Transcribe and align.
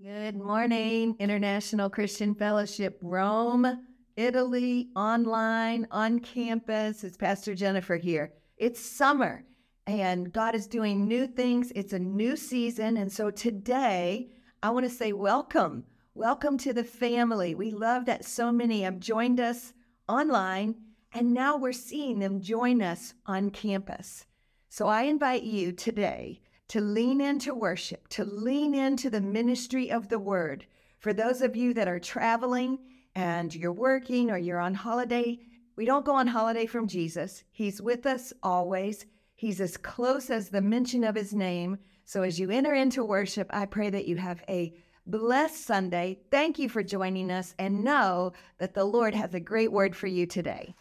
Good 0.00 0.36
morning, 0.36 1.16
International 1.18 1.90
Christian 1.90 2.32
Fellowship, 2.32 3.00
Rome, 3.02 3.84
Italy, 4.14 4.90
online, 4.94 5.88
on 5.90 6.20
campus. 6.20 7.02
It's 7.02 7.16
Pastor 7.16 7.52
Jennifer 7.56 7.96
here. 7.96 8.32
It's 8.56 8.78
summer 8.78 9.44
and 9.88 10.32
God 10.32 10.54
is 10.54 10.68
doing 10.68 11.08
new 11.08 11.26
things. 11.26 11.72
It's 11.74 11.92
a 11.92 11.98
new 11.98 12.36
season. 12.36 12.96
And 12.96 13.10
so 13.10 13.32
today, 13.32 14.30
I 14.62 14.70
want 14.70 14.86
to 14.86 14.94
say 14.94 15.12
welcome. 15.12 15.82
Welcome 16.14 16.58
to 16.58 16.72
the 16.72 16.84
family. 16.84 17.56
We 17.56 17.72
love 17.72 18.04
that 18.04 18.24
so 18.24 18.52
many 18.52 18.82
have 18.82 19.00
joined 19.00 19.40
us 19.40 19.72
online, 20.08 20.76
and 21.12 21.34
now 21.34 21.56
we're 21.56 21.72
seeing 21.72 22.20
them 22.20 22.40
join 22.40 22.82
us 22.82 23.14
on 23.26 23.50
campus. 23.50 24.26
So 24.68 24.86
I 24.86 25.02
invite 25.02 25.42
you 25.42 25.72
today 25.72 26.40
to 26.68 26.80
lean 26.80 27.20
into 27.20 27.54
worship, 27.54 28.08
to 28.08 28.24
lean 28.24 28.74
into 28.74 29.08
the 29.10 29.20
ministry 29.20 29.90
of 29.90 30.08
the 30.08 30.18
word. 30.18 30.66
For 30.98 31.12
those 31.12 31.42
of 31.42 31.56
you 31.56 31.72
that 31.74 31.88
are 31.88 31.98
traveling 31.98 32.78
and 33.14 33.54
you're 33.54 33.72
working 33.72 34.30
or 34.30 34.36
you're 34.36 34.60
on 34.60 34.74
holiday, 34.74 35.38
we 35.76 35.84
don't 35.84 36.04
go 36.04 36.14
on 36.14 36.26
holiday 36.26 36.66
from 36.66 36.88
Jesus. 36.88 37.44
He's 37.50 37.80
with 37.80 38.04
us 38.04 38.32
always. 38.42 39.06
He's 39.34 39.60
as 39.60 39.76
close 39.76 40.28
as 40.28 40.48
the 40.48 40.60
mention 40.60 41.04
of 41.04 41.14
his 41.14 41.32
name. 41.32 41.78
So 42.04 42.22
as 42.22 42.38
you 42.38 42.50
enter 42.50 42.74
into 42.74 43.04
worship, 43.04 43.48
I 43.50 43.66
pray 43.66 43.88
that 43.90 44.06
you 44.06 44.16
have 44.16 44.42
a 44.48 44.74
blessed 45.06 45.64
Sunday. 45.64 46.18
Thank 46.30 46.58
you 46.58 46.68
for 46.68 46.82
joining 46.82 47.30
us 47.30 47.54
and 47.58 47.84
know 47.84 48.32
that 48.58 48.74
the 48.74 48.84
Lord 48.84 49.14
has 49.14 49.32
a 49.34 49.40
great 49.40 49.72
word 49.72 49.96
for 49.96 50.06
you 50.06 50.26
today. 50.26 50.74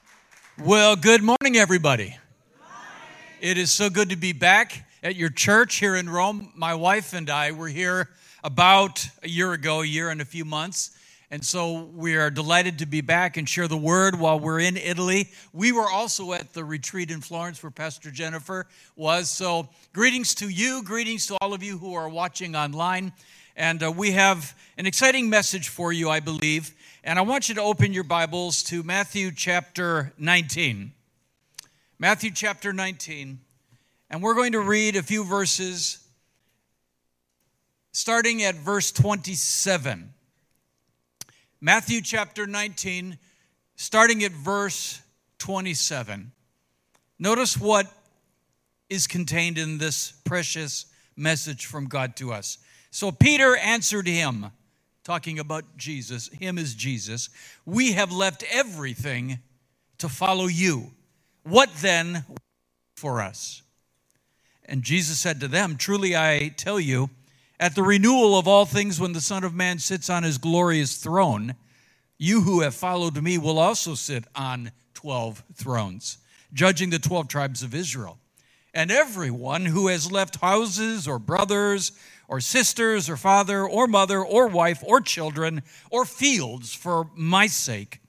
Well, 0.59 0.95
good 0.95 1.21
morning, 1.21 1.55
everybody. 1.55 2.17
It 3.39 3.57
is 3.57 3.71
so 3.71 3.89
good 3.89 4.09
to 4.09 4.15
be 4.15 4.33
back 4.33 4.86
at 5.03 5.15
your 5.15 5.29
church 5.29 5.75
here 5.75 5.95
in 5.95 6.09
Rome. 6.09 6.51
My 6.55 6.73
wife 6.73 7.13
and 7.13 7.29
I 7.29 7.51
were 7.51 7.67
here 7.67 8.09
about 8.43 9.07
a 9.23 9.29
year 9.29 9.53
ago, 9.53 9.81
a 9.81 9.85
year 9.85 10.09
and 10.09 10.21
a 10.21 10.25
few 10.25 10.45
months. 10.45 10.91
And 11.29 11.43
so 11.43 11.89
we 11.93 12.15
are 12.15 12.29
delighted 12.29 12.79
to 12.79 12.85
be 12.85 13.01
back 13.01 13.35
and 13.35 13.47
share 13.47 13.67
the 13.67 13.77
word 13.77 14.17
while 14.17 14.39
we're 14.39 14.61
in 14.61 14.77
Italy. 14.77 15.29
We 15.51 15.73
were 15.73 15.89
also 15.89 16.31
at 16.31 16.53
the 16.53 16.63
retreat 16.63 17.11
in 17.11 17.19
Florence 17.19 17.61
where 17.61 17.69
Pastor 17.69 18.11
Jennifer 18.11 18.65
was. 18.95 19.29
So, 19.29 19.67
greetings 19.91 20.33
to 20.35 20.47
you, 20.47 20.83
greetings 20.83 21.27
to 21.27 21.37
all 21.41 21.53
of 21.53 21.61
you 21.61 21.77
who 21.77 21.93
are 21.95 22.07
watching 22.07 22.55
online. 22.55 23.11
And 23.57 23.83
uh, 23.83 23.91
we 23.91 24.11
have 24.11 24.57
an 24.77 24.85
exciting 24.85 25.29
message 25.29 25.67
for 25.67 25.91
you, 25.91 26.09
I 26.09 26.21
believe. 26.21 26.73
And 27.03 27.19
I 27.19 27.23
want 27.23 27.49
you 27.49 27.55
to 27.55 27.61
open 27.61 27.91
your 27.91 28.05
Bibles 28.05 28.63
to 28.63 28.81
Matthew 28.83 29.31
chapter 29.31 30.13
19. 30.17 30.93
Matthew 31.99 32.31
chapter 32.31 32.71
19. 32.71 33.39
And 34.09 34.23
we're 34.23 34.35
going 34.35 34.53
to 34.53 34.61
read 34.61 34.95
a 34.95 35.03
few 35.03 35.23
verses 35.23 35.99
starting 37.91 38.43
at 38.43 38.55
verse 38.55 38.91
27. 38.91 40.13
Matthew 41.59 42.01
chapter 42.01 42.45
19, 42.45 43.17
starting 43.75 44.23
at 44.23 44.31
verse 44.31 45.01
27. 45.39 46.31
Notice 47.19 47.57
what 47.57 47.87
is 48.89 49.07
contained 49.07 49.57
in 49.57 49.77
this 49.77 50.13
precious 50.23 50.85
message 51.15 51.65
from 51.65 51.87
God 51.87 52.15
to 52.17 52.31
us. 52.31 52.59
So 52.91 53.11
Peter 53.11 53.57
answered 53.57 54.07
him, 54.07 54.51
talking 55.03 55.39
about 55.39 55.63
Jesus, 55.77 56.27
him 56.29 56.57
is 56.57 56.75
Jesus, 56.75 57.29
we 57.65 57.93
have 57.93 58.11
left 58.11 58.43
everything 58.51 59.39
to 59.97 60.07
follow 60.09 60.47
you. 60.47 60.91
What 61.43 61.69
then 61.81 62.25
for 62.95 63.21
us? 63.21 63.63
And 64.67 64.83
Jesus 64.83 65.19
said 65.19 65.39
to 65.39 65.47
them, 65.47 65.77
Truly 65.77 66.15
I 66.15 66.49
tell 66.49 66.79
you, 66.79 67.09
at 67.59 67.73
the 67.73 67.83
renewal 67.83 68.37
of 68.37 68.47
all 68.47 68.65
things, 68.65 68.99
when 68.99 69.13
the 69.13 69.21
Son 69.21 69.43
of 69.43 69.53
Man 69.53 69.79
sits 69.79 70.09
on 70.09 70.23
his 70.23 70.37
glorious 70.37 70.97
throne, 70.97 71.55
you 72.17 72.41
who 72.41 72.61
have 72.61 72.75
followed 72.75 73.21
me 73.21 73.37
will 73.37 73.59
also 73.59 73.95
sit 73.95 74.25
on 74.35 74.71
12 74.93 75.43
thrones, 75.53 76.17
judging 76.53 76.89
the 76.89 76.99
12 76.99 77.27
tribes 77.27 77.63
of 77.63 77.73
Israel. 77.73 78.19
And 78.73 78.91
everyone 78.91 79.65
who 79.65 79.87
has 79.87 80.11
left 80.11 80.37
houses 80.41 81.07
or 81.07 81.17
brothers 81.17 81.93
or 82.27 82.41
sisters 82.41 83.09
or 83.09 83.17
father 83.17 83.65
or 83.65 83.87
mother 83.87 84.23
or 84.23 84.47
wife 84.47 84.83
or 84.85 85.01
children 85.01 85.63
or 85.89 86.05
fields 86.05 86.73
for 86.73 87.09
my 87.15 87.47
sake 87.47 88.01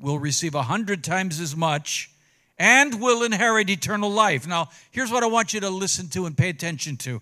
will 0.00 0.18
receive 0.18 0.54
a 0.54 0.64
hundred 0.64 1.04
times 1.04 1.40
as 1.40 1.54
much 1.54 2.10
and 2.58 3.00
will 3.00 3.22
inherit 3.22 3.70
eternal 3.70 4.10
life. 4.10 4.46
Now, 4.46 4.70
here's 4.90 5.10
what 5.10 5.22
I 5.22 5.26
want 5.26 5.52
you 5.52 5.60
to 5.60 5.70
listen 5.70 6.08
to 6.08 6.26
and 6.26 6.36
pay 6.36 6.48
attention 6.48 6.96
to. 6.98 7.20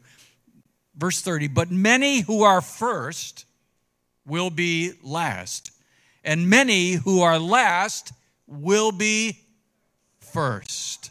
Verse 0.97 1.21
30 1.21 1.49
But 1.49 1.71
many 1.71 2.21
who 2.21 2.43
are 2.43 2.61
first 2.61 3.47
will 4.27 4.51
be 4.51 4.93
last, 5.03 5.71
and 6.23 6.49
many 6.49 6.93
who 6.93 7.23
are 7.23 7.39
last 7.39 8.13
will 8.47 8.93
be 8.93 9.39
first. 10.21 11.11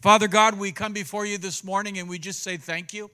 Father 0.00 0.28
God, 0.28 0.58
we 0.58 0.72
come 0.72 0.92
before 0.92 1.24
you 1.24 1.38
this 1.38 1.62
morning 1.62 1.98
and 1.98 2.08
we 2.08 2.18
just 2.18 2.42
say 2.42 2.56
thank 2.56 2.92
you 2.92 3.08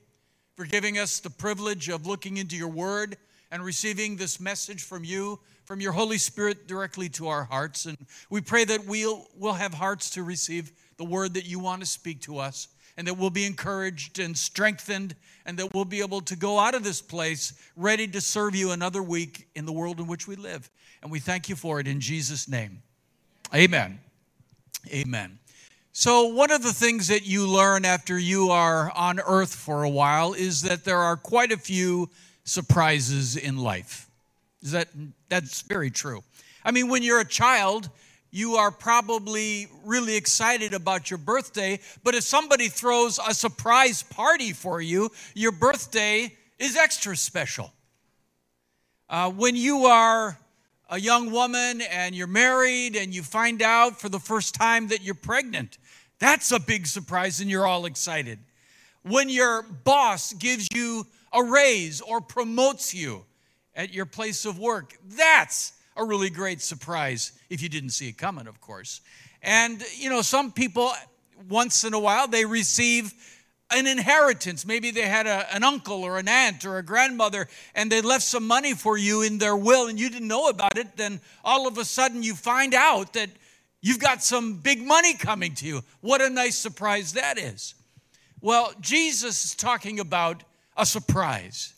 for 0.57 0.65
giving 0.65 0.99
us 0.99 1.21
the 1.21 1.31
privilege 1.31 1.89
of 1.89 2.07
looking 2.07 2.39
into 2.39 2.57
your 2.57 2.69
word 2.69 3.17
and 3.51 3.63
receiving 3.63 4.17
this 4.17 4.41
message 4.41 4.83
from 4.83 5.05
you, 5.05 5.39
from 5.69 5.83
your 5.83 5.93
Holy 5.93 6.17
Spirit 6.17 6.67
directly 6.67 7.11
to 7.11 7.29
our 7.29 7.45
hearts. 7.45 7.85
And 7.85 7.99
we 8.31 8.41
pray 8.41 8.65
that 8.65 8.87
we'll, 8.87 9.27
we'll 9.37 9.53
have 9.53 9.75
hearts 9.75 10.09
to 10.13 10.23
receive 10.23 10.73
the 10.97 11.05
word 11.05 11.35
that 11.35 11.45
you 11.45 11.59
want 11.59 11.83
to 11.83 11.87
speak 11.87 12.23
to 12.23 12.39
us, 12.39 12.69
and 12.97 13.07
that 13.07 13.19
we'll 13.19 13.29
be 13.29 13.45
encouraged 13.45 14.19
and 14.19 14.35
strengthened, 14.35 15.15
and 15.45 15.59
that 15.59 15.75
we'll 15.75 15.85
be 15.85 16.01
able 16.01 16.23
to 16.23 16.37
go 16.37 16.59
out 16.59 16.75
of 16.75 16.85
this 16.85 17.03
place 17.03 17.53
ready 17.77 18.09
to 18.09 18.19
serve 18.19 18.57
you 18.57 18.71
another 18.71 19.03
week 19.03 19.47
in 19.55 19.67
the 19.67 19.73
world 19.73 20.01
in 20.01 20.07
which 20.07 20.27
we 20.27 20.37
live. 20.37 20.71
And 21.03 21.13
we 21.13 21.21
thank 21.21 21.51
you 21.51 21.55
for 21.55 21.81
it 21.81 21.87
in 21.87 22.01
Jesus' 22.01 22.49
name. 22.49 22.81
Amen. 23.55 24.01
Amen. 24.91 25.39
So, 25.93 26.29
one 26.29 26.51
of 26.51 26.63
the 26.63 26.73
things 26.73 27.09
that 27.09 27.27
you 27.27 27.47
learn 27.47 27.85
after 27.85 28.19
you 28.19 28.49
are 28.49 28.91
on 28.93 29.21
earth 29.21 29.55
for 29.55 29.83
a 29.83 29.91
while 29.91 30.33
is 30.33 30.63
that 30.63 30.85
there 30.87 31.01
are 31.01 31.19
quite 31.19 31.53
a 31.53 31.59
few 31.59 32.09
surprises 32.45 33.37
in 33.37 33.59
life. 33.59 34.08
Is 34.63 34.73
that 34.73 34.89
that's 35.29 35.63
very 35.63 35.91
true. 35.91 36.23
I 36.65 36.71
mean, 36.71 36.89
when 36.89 37.03
you're 37.03 37.21
a 37.21 37.25
child, 37.25 37.91
you 38.31 38.57
are 38.57 38.71
probably 38.71 39.69
really 39.85 40.17
excited 40.17 40.75
about 40.75 41.11
your 41.11 41.19
birthday, 41.19 41.81
but 42.05 42.15
if 42.15 42.25
somebody 42.25 42.69
throws 42.69 43.19
a 43.19 43.33
surprise 43.33 44.03
party 44.03 44.53
for 44.53 44.81
you, 44.81 45.11
your 45.35 45.53
birthday 45.53 46.37
is 46.59 46.77
extra 46.77 47.17
special. 47.17 47.73
Uh, 49.09 49.31
when 49.31 49.57
you 49.57 49.87
are 49.87 50.39
a 50.91 51.01
young 51.01 51.31
woman 51.31 51.81
and 51.81 52.15
you're 52.15 52.27
married 52.27 52.97
and 52.97 53.15
you 53.15 53.23
find 53.23 53.63
out 53.63 53.99
for 53.99 54.09
the 54.09 54.19
first 54.19 54.55
time 54.55 54.89
that 54.89 55.03
you're 55.03 55.15
pregnant, 55.15 55.79
that's 56.19 56.51
a 56.53 56.61
big 56.61 56.87
surprise, 56.87 57.41
and 57.41 57.49
you're 57.49 57.67
all 57.67 57.87
excited. 57.87 58.39
When 59.03 59.29
your 59.29 59.63
boss 59.63 60.33
gives 60.35 60.67
you 60.75 61.07
a 61.33 61.43
raise 61.43 62.01
or 62.01 62.21
promotes 62.21 62.93
you 62.93 63.25
at 63.79 63.95
your 63.95 64.05
place 64.05 64.45
of 64.45 64.59
work, 64.59 64.99
that's 65.17 65.73
a 65.97 66.05
really 66.05 66.29
great 66.29 66.61
surprise 66.61 67.33
if 67.49 67.63
you 67.63 67.71
didn't 67.71 67.91
see 67.91 68.09
it 68.09 68.19
coming, 68.19 68.47
of 68.47 68.61
course. 68.61 69.01
And, 69.43 69.83
you 69.97 70.11
know, 70.11 70.21
some 70.21 70.53
people, 70.53 70.93
once 71.49 71.85
in 71.85 71.95
a 71.95 71.99
while, 71.99 72.29
they 72.29 72.45
receive 72.45 73.15
an 73.71 73.87
inheritance. 73.87 74.67
Maybe 74.67 74.91
they 74.91 75.09
had 75.09 75.27
a, 75.27 75.55
an 75.55 75.65
uncle 75.65 76.05
or 76.05 76.19
an 76.19 76.29
aunt 76.29 76.67
or 76.67 76.77
a 76.77 76.83
grandmother 76.83 77.49
and 77.75 77.91
they 77.91 78.03
left 78.03 78.25
some 78.25 78.47
money 78.47 78.75
for 78.75 78.99
you 78.99 79.23
in 79.23 79.39
their 79.39 79.57
will 79.57 79.89
and 79.89 79.99
you 79.99 80.11
didn't 80.11 80.29
know 80.29 80.49
about 80.49 80.77
it. 80.77 80.97
Then 80.97 81.21
all 81.43 81.67
of 81.67 81.79
a 81.79 81.85
sudden 81.87 82.23
you 82.23 82.35
find 82.35 82.75
out 82.75 83.15
that 83.15 83.31
You've 83.81 84.01
got 84.01 84.23
some 84.23 84.55
big 84.55 84.83
money 84.85 85.15
coming 85.15 85.55
to 85.55 85.67
you. 85.67 85.83
What 86.01 86.21
a 86.21 86.29
nice 86.29 86.59
surprise 86.59 87.13
that 87.13 87.39
is. 87.39 87.75
Well, 88.41 88.73
Jesus 88.81 89.45
is 89.45 89.55
talking 89.55 90.01
about 90.01 90.43
a 90.77 90.85
surprise. 90.85 91.75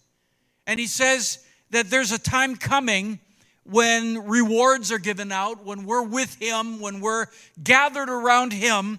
And 0.67 0.81
he 0.81 0.87
says 0.87 1.45
that 1.71 1.91
there's 1.91 2.13
a 2.13 2.19
time 2.19 2.57
coming 2.57 3.19
when 3.65 4.27
rewards 4.27 4.91
are 4.91 4.99
given 4.99 5.31
out, 5.31 5.65
when 5.65 5.85
we're 5.85 6.03
with 6.03 6.35
him, 6.37 6.81
when 6.81 7.01
we're 7.01 7.27
gathered 7.63 8.09
around 8.09 8.53
him. 8.53 8.99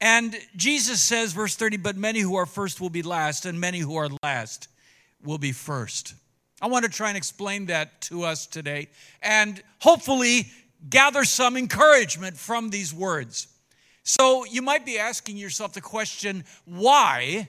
And 0.00 0.36
Jesus 0.54 1.00
says, 1.00 1.32
verse 1.32 1.56
30, 1.56 1.78
but 1.78 1.96
many 1.96 2.20
who 2.20 2.36
are 2.36 2.46
first 2.46 2.80
will 2.80 2.90
be 2.90 3.02
last, 3.02 3.46
and 3.46 3.58
many 3.58 3.78
who 3.78 3.96
are 3.96 4.08
last 4.22 4.68
will 5.24 5.38
be 5.38 5.52
first. 5.52 6.14
I 6.60 6.68
want 6.68 6.84
to 6.84 6.90
try 6.90 7.08
and 7.08 7.16
explain 7.16 7.66
that 7.66 8.00
to 8.02 8.24
us 8.24 8.46
today. 8.46 8.88
And 9.22 9.62
hopefully, 9.78 10.50
gather 10.88 11.24
some 11.24 11.56
encouragement 11.56 12.36
from 12.36 12.70
these 12.70 12.92
words. 12.92 13.48
So 14.02 14.44
you 14.44 14.62
might 14.62 14.86
be 14.86 14.98
asking 14.98 15.36
yourself 15.36 15.72
the 15.72 15.80
question 15.80 16.44
why 16.64 17.48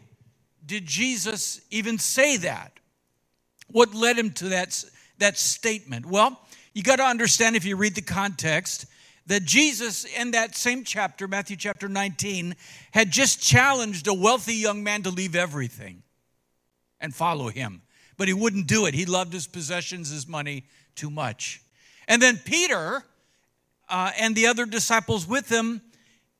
did 0.66 0.86
Jesus 0.86 1.62
even 1.70 1.98
say 1.98 2.38
that? 2.38 2.72
What 3.72 3.94
led 3.94 4.18
him 4.18 4.32
to 4.34 4.50
that, 4.50 4.84
that 5.20 5.38
statement? 5.38 6.06
Well, 6.06 6.40
you 6.74 6.84
got 6.84 6.98
to 6.98 7.04
understand 7.04 7.56
if 7.56 7.66
you 7.66 7.76
read 7.76 7.96
the 7.96 8.02
context 8.02 8.86
that 9.28 9.44
Jesus, 9.44 10.06
in 10.06 10.32
that 10.32 10.56
same 10.56 10.84
chapter, 10.84 11.28
Matthew 11.28 11.58
chapter 11.58 11.90
19, 11.90 12.56
had 12.92 13.12
just 13.12 13.42
challenged 13.42 14.08
a 14.08 14.14
wealthy 14.14 14.56
young 14.56 14.84
man 14.84 15.04
to 15.04 15.10
leave 15.10 15.36
everything 15.36 16.04
and 17.00 17.14
follow 17.14 17.50
him. 17.50 17.82
but 18.18 18.28
he 18.28 18.34
wouldn't 18.34 18.66
do 18.68 18.88
it. 18.88 18.96
He 18.96 19.06
loved 19.06 19.32
his 19.32 19.48
possessions, 19.48 20.10
his 20.10 20.28
money 20.28 20.64
too 20.96 21.12
much. 21.12 21.62
And 22.08 22.22
then 22.22 22.40
Peter 22.44 23.04
uh, 23.90 24.12
and 24.18 24.36
the 24.36 24.48
other 24.48 24.66
disciples 24.66 25.28
with 25.28 25.50
him, 25.50 25.82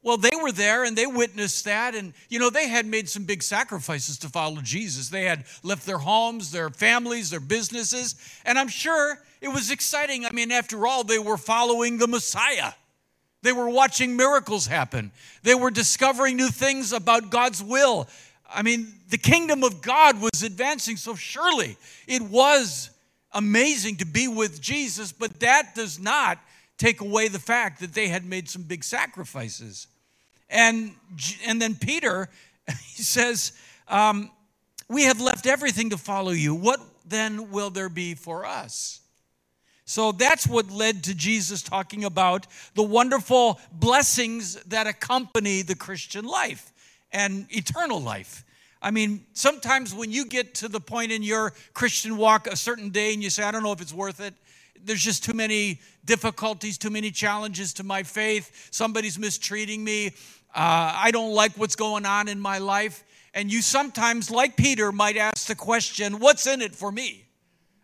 well, 0.08 0.16
they 0.16 0.38
were 0.42 0.54
there 0.54 0.86
and 0.86 0.98
they 0.98 1.06
witnessed 1.06 1.66
that. 1.66 1.94
And, 1.94 2.14
you 2.30 2.40
know, 2.40 2.50
they 2.50 2.70
had 2.70 2.86
made 2.86 3.10
some 3.10 3.26
big 3.26 3.44
sacrifices 3.44 4.18
to 4.20 4.30
follow 4.30 4.62
Jesus. 4.62 5.10
They 5.10 5.26
had 5.26 5.44
left 5.64 5.86
their 5.86 5.98
homes, 5.98 6.50
their 6.50 6.70
families, 6.70 7.30
their 7.30 7.42
businesses. 7.42 8.16
And 8.46 8.58
I'm 8.58 8.70
sure 8.70 9.20
it 9.42 9.50
was 9.50 9.70
exciting. 9.70 10.26
I 10.26 10.32
mean, 10.32 10.50
after 10.50 10.88
all, 10.88 11.04
they 11.04 11.20
were 11.20 11.36
following 11.36 11.98
the 11.98 12.08
Messiah. 12.08 12.72
They 13.42 13.52
were 13.52 13.70
watching 13.70 14.16
miracles 14.16 14.66
happen. 14.66 15.12
They 15.44 15.56
were 15.56 15.72
discovering 15.72 16.38
new 16.38 16.48
things 16.48 16.94
about 16.94 17.30
God's 17.30 17.62
will. 17.62 18.08
I 18.50 18.62
mean, 18.62 18.88
the 19.10 19.18
kingdom 19.18 19.62
of 19.66 19.82
God 19.82 20.22
was 20.22 20.42
advancing, 20.42 20.96
so 20.96 21.16
surely 21.16 21.76
it 22.08 22.22
was 22.22 22.92
amazing 23.34 23.98
to 23.98 24.06
be 24.06 24.30
with 24.30 24.62
Jesus, 24.62 25.12
but 25.12 25.42
that 25.42 25.76
does 25.76 26.00
not 26.00 26.40
take 26.78 27.02
away 27.02 27.28
the 27.28 27.40
fact 27.40 27.82
that 27.82 27.94
they 27.94 28.08
had 28.08 28.24
made 28.24 28.48
some 28.48 28.62
big 28.62 28.86
sacrifices. 28.86 29.88
And, 30.50 30.94
and 31.46 31.62
then 31.62 31.76
Peter, 31.76 32.30
he 32.68 33.04
says, 33.04 33.54
um, 33.88 34.32
We 34.90 35.04
have 35.04 35.22
left 35.22 35.46
everything 35.46 35.90
to 35.92 35.98
follow 35.98 36.32
you. 36.32 36.56
What 36.56 36.80
then 37.06 37.52
will 37.52 37.70
there 37.70 37.90
be 37.90 38.16
for 38.16 38.46
us? 38.46 39.02
So 39.86 40.12
that's 40.12 40.46
what 40.46 40.70
led 40.70 41.06
to 41.06 41.16
Jesus 41.16 41.62
talking 41.62 42.04
about 42.04 42.46
the 42.76 42.84
wonderful 42.84 43.58
blessings 43.72 44.56
that 44.64 44.86
accompany 44.86 45.62
the 45.62 45.76
Christian 45.76 46.26
life 46.26 46.74
and 47.14 47.48
eternal 47.50 48.02
life. 48.02 48.44
I 48.82 48.92
mean, 48.92 49.26
sometimes 49.32 49.96
when 49.96 50.12
you 50.12 50.26
get 50.26 50.56
to 50.56 50.68
the 50.68 50.82
point 50.82 51.14
in 51.14 51.24
your 51.24 51.54
Christian 51.74 52.18
walk 52.18 52.48
a 52.48 52.58
certain 52.58 52.90
day 52.90 53.14
and 53.14 53.24
you 53.24 53.30
say, 53.30 53.44
I 53.44 53.52
don't 53.52 53.64
know 53.64 53.72
if 53.72 53.80
it's 53.80 53.94
worth 53.94 54.20
it, 54.20 54.34
there's 54.86 55.04
just 55.04 55.24
too 55.24 55.34
many 55.34 55.80
difficulties, 56.06 56.78
too 56.78 56.90
many 56.90 57.12
challenges 57.12 57.74
to 57.74 57.84
my 57.84 58.04
faith, 58.04 58.70
somebody's 58.72 59.20
mistreating 59.20 59.84
me, 59.84 60.14
uh, 60.56 60.94
I 60.96 61.12
don't 61.12 61.34
like 61.34 61.54
what's 61.54 61.76
going 61.76 62.06
on 62.06 62.28
in 62.28 62.40
my 62.40 62.58
life. 62.58 63.04
And 63.34 63.52
you 63.52 63.62
sometimes, 63.62 64.32
like 64.32 64.56
Peter, 64.56 64.92
might 64.92 65.18
ask 65.18 65.48
the 65.48 65.56
question, 65.56 66.20
What's 66.20 66.48
in 66.48 66.62
it 66.62 66.74
for 66.74 66.92
me? 66.92 67.26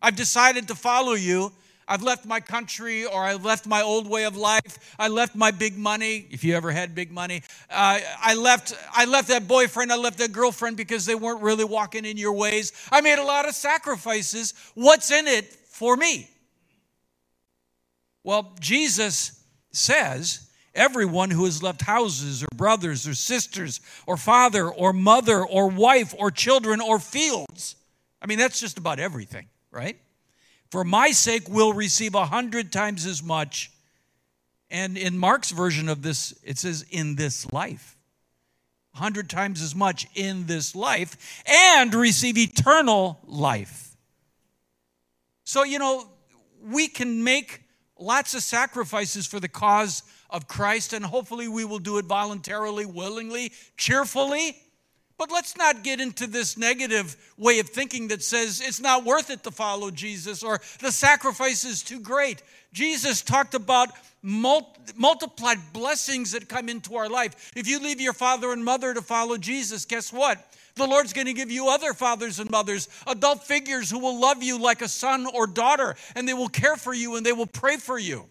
I've 0.02 0.16
decided 0.16 0.68
to 0.70 0.76
follow 0.76 1.14
you. 1.14 1.52
I've 1.88 2.02
left 2.02 2.26
my 2.26 2.40
country 2.40 3.06
or 3.06 3.24
I 3.24 3.36
left 3.36 3.68
my 3.68 3.82
old 3.82 4.10
way 4.10 4.24
of 4.24 4.36
life. 4.38 4.96
I 4.98 5.10
left 5.10 5.36
my 5.36 5.52
big 5.52 5.78
money, 5.78 6.26
if 6.32 6.44
you 6.44 6.56
ever 6.56 6.72
had 6.72 6.96
big 6.96 7.12
money. 7.12 7.44
Uh, 7.70 8.00
I, 8.22 8.36
left, 8.36 8.74
I 8.94 9.06
left 9.06 9.28
that 9.28 9.48
boyfriend, 9.48 9.92
I 9.92 9.98
left 9.98 10.18
that 10.20 10.32
girlfriend 10.32 10.78
because 10.78 11.06
they 11.06 11.16
weren't 11.16 11.42
really 11.42 11.66
walking 11.66 12.06
in 12.06 12.18
your 12.18 12.34
ways. 12.34 12.72
I 12.92 13.02
made 13.02 13.20
a 13.20 13.24
lot 13.24 13.48
of 13.48 13.54
sacrifices. 13.54 14.54
What's 14.76 15.12
in 15.12 15.28
it 15.28 15.46
for 15.46 15.96
me? 15.98 16.30
Well, 18.24 18.56
Jesus 18.60 19.44
says, 19.72 20.50
Everyone 20.76 21.30
who 21.30 21.46
has 21.46 21.62
left 21.62 21.84
houses 21.84 22.42
or 22.42 22.48
brothers 22.56 23.08
or 23.08 23.14
sisters 23.14 23.80
or 24.08 24.18
father 24.18 24.68
or 24.68 24.92
mother 24.92 25.46
or 25.46 25.68
wife 25.68 26.16
or 26.18 26.32
children 26.32 26.82
or 26.82 26.98
fields. 26.98 27.76
I 28.20 28.26
mean, 28.26 28.40
that's 28.40 28.60
just 28.60 28.80
about 28.80 29.00
everything, 29.00 29.50
right? 29.70 30.00
for 30.74 30.84
my 30.84 31.12
sake 31.12 31.48
will 31.48 31.72
receive 31.72 32.16
a 32.16 32.26
hundred 32.26 32.72
times 32.72 33.06
as 33.06 33.22
much. 33.22 33.72
And 34.72 34.98
in 34.98 35.20
Mark's 35.20 35.52
version 35.52 35.88
of 35.88 36.02
this, 36.02 36.34
it 36.44 36.58
says, 36.58 36.84
in 36.90 37.16
this 37.16 37.54
life. 37.54 37.96
A 38.96 38.98
hundred 38.98 39.30
times 39.30 39.62
as 39.62 39.76
much 39.76 40.08
in 40.16 40.48
this 40.48 40.76
life 40.76 41.44
and 41.46 41.94
receive 41.94 42.40
eternal 42.40 43.20
life. 43.28 43.96
So, 45.44 45.64
you 45.64 45.78
know, 45.78 46.08
we 46.64 46.88
can 46.88 47.24
make 47.24 47.63
lots 48.00 48.34
of 48.34 48.44
sacrifices 48.44 49.26
for 49.26 49.40
the 49.40 49.48
cause 49.48 50.04
of 50.30 50.48
Christ, 50.48 50.94
and 50.94 51.06
hopefully 51.06 51.48
we 51.48 51.66
will 51.66 51.80
do 51.80 51.98
it 51.98 52.06
voluntarily, 52.06 52.86
willingly, 52.86 53.52
cheerfully. 53.78 54.58
But 55.18 55.32
let's 55.32 55.56
not 55.56 55.84
get 55.84 56.02
into 56.02 56.26
this 56.26 56.58
negative 56.58 57.16
way 57.38 57.60
of 57.60 57.70
thinking 57.70 58.08
that 58.08 58.24
says 58.24 58.62
it's 58.62 58.82
not 58.82 59.06
worth 59.06 59.30
it 59.30 59.44
to 59.44 59.52
follow 59.52 59.92
Jesus 59.92 60.44
or 60.44 60.60
the 60.80 60.92
sacrifice 60.92 61.64
is 61.64 61.84
too 61.84 62.00
great. 62.00 62.42
Jesus 62.74 63.22
talked 63.22 63.54
about 63.54 63.90
multiplied 64.24 65.60
blessings 65.72 66.32
that 66.32 66.50
come 66.50 66.68
into 66.68 66.96
our 66.96 67.10
life. 67.10 67.52
If 67.56 67.68
you 67.68 67.80
leave 67.80 68.02
your 68.02 68.14
father 68.14 68.52
and 68.52 68.66
mother 68.66 68.94
to 68.94 69.02
follow 69.02 69.38
Jesus, 69.38 69.86
guess 69.86 70.12
what? 70.12 70.44
The 70.76 70.88
Lord's 70.88 71.14
going 71.14 71.28
to 71.28 71.34
give 71.34 71.52
you 71.52 71.70
other 71.70 71.94
fathers 71.94 72.40
and 72.40 72.50
mothers, 72.50 72.90
adult 73.06 73.44
figures 73.44 73.92
who 73.92 74.00
will 74.00 74.20
love 74.20 74.42
you 74.42 74.58
like 74.60 74.82
a 74.82 74.88
son 74.88 75.28
or 75.34 75.46
daughter, 75.46 75.96
and 76.16 76.28
they 76.28 76.34
will 76.34 76.50
care 76.50 76.76
for 76.76 76.94
you 76.94 77.16
and 77.16 77.26
they 77.26 77.32
will 77.32 77.46
pray 77.46 77.78
for 77.78 78.00
you. 78.00 78.26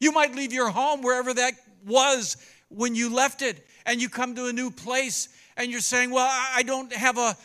You 0.00 0.12
might 0.12 0.34
leave 0.34 0.52
your 0.52 0.70
home, 0.70 1.02
wherever 1.02 1.34
that 1.34 1.54
was 1.86 2.36
when 2.68 2.94
you 2.94 3.14
left 3.14 3.42
it, 3.42 3.66
and 3.84 4.00
you 4.00 4.08
come 4.08 4.34
to 4.36 4.46
a 4.46 4.52
new 4.52 4.70
place 4.70 5.28
and 5.56 5.70
you're 5.70 5.80
saying, 5.80 6.10
Well, 6.10 6.28
I 6.28 6.62
don't 6.62 6.92
have 6.92 7.18
a, 7.18 7.36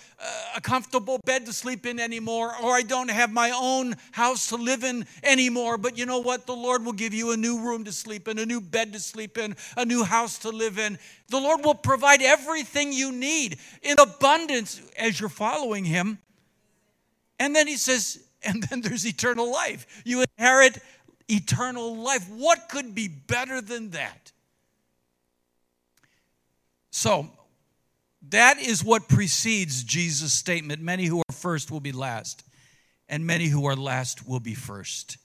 a 0.56 0.62
comfortable 0.62 1.20
bed 1.26 1.46
to 1.46 1.54
sleep 1.54 1.86
in 1.86 2.00
anymore, 2.00 2.54
or 2.62 2.72
I 2.72 2.82
don't 2.82 3.10
have 3.10 3.32
my 3.32 3.52
own 3.52 3.96
house 4.12 4.48
to 4.50 4.56
live 4.56 4.84
in 4.84 5.06
anymore. 5.24 5.78
But 5.78 5.98
you 5.98 6.06
know 6.06 6.20
what? 6.20 6.46
The 6.46 6.56
Lord 6.56 6.86
will 6.86 6.94
give 6.94 7.14
you 7.14 7.32
a 7.32 7.38
new 7.38 7.60
room 7.60 7.84
to 7.86 7.92
sleep 7.92 8.28
in, 8.28 8.40
a 8.40 8.46
new 8.46 8.62
bed 8.62 8.94
to 8.94 9.00
sleep 9.00 9.38
in, 9.38 9.56
a 9.76 9.86
new 9.86 10.04
house 10.04 10.40
to 10.40 10.50
live 10.50 10.80
in. 10.80 10.98
The 11.30 11.40
Lord 11.40 11.66
will 11.66 11.76
provide 11.76 12.22
everything 12.22 12.94
you 12.94 13.12
need 13.12 13.58
in 13.82 13.98
abundance 14.00 14.82
as 14.98 15.20
you're 15.20 15.30
following 15.30 15.86
Him. 15.86 16.20
And 17.40 17.56
then 17.56 17.68
He 17.68 17.78
says, 17.78 18.24
And 18.44 18.64
then 18.64 18.82
there's 18.82 19.06
eternal 19.06 19.52
life. 19.52 20.02
You 20.06 20.24
inherit 20.38 20.80
eternal 21.28 21.98
life. 21.98 22.30
What 22.30 22.70
could 22.70 22.96
be 22.96 23.08
better 23.08 23.62
than 23.62 23.92
that? 23.92 24.32
So, 26.92 27.30
that 28.30 28.60
is 28.60 28.84
what 28.84 29.08
precedes 29.08 29.84
Jesus' 29.84 30.34
statement 30.34 30.82
many 30.82 31.06
who 31.06 31.20
are 31.20 31.34
first 31.34 31.72
will 31.72 31.80
be 31.80 31.92
last, 31.92 32.44
and 33.08 33.26
many 33.26 33.48
who 33.48 33.66
are 33.66 33.76
last 33.76 34.28
will 34.28 34.40
be 34.40 34.56
first. 34.56 35.18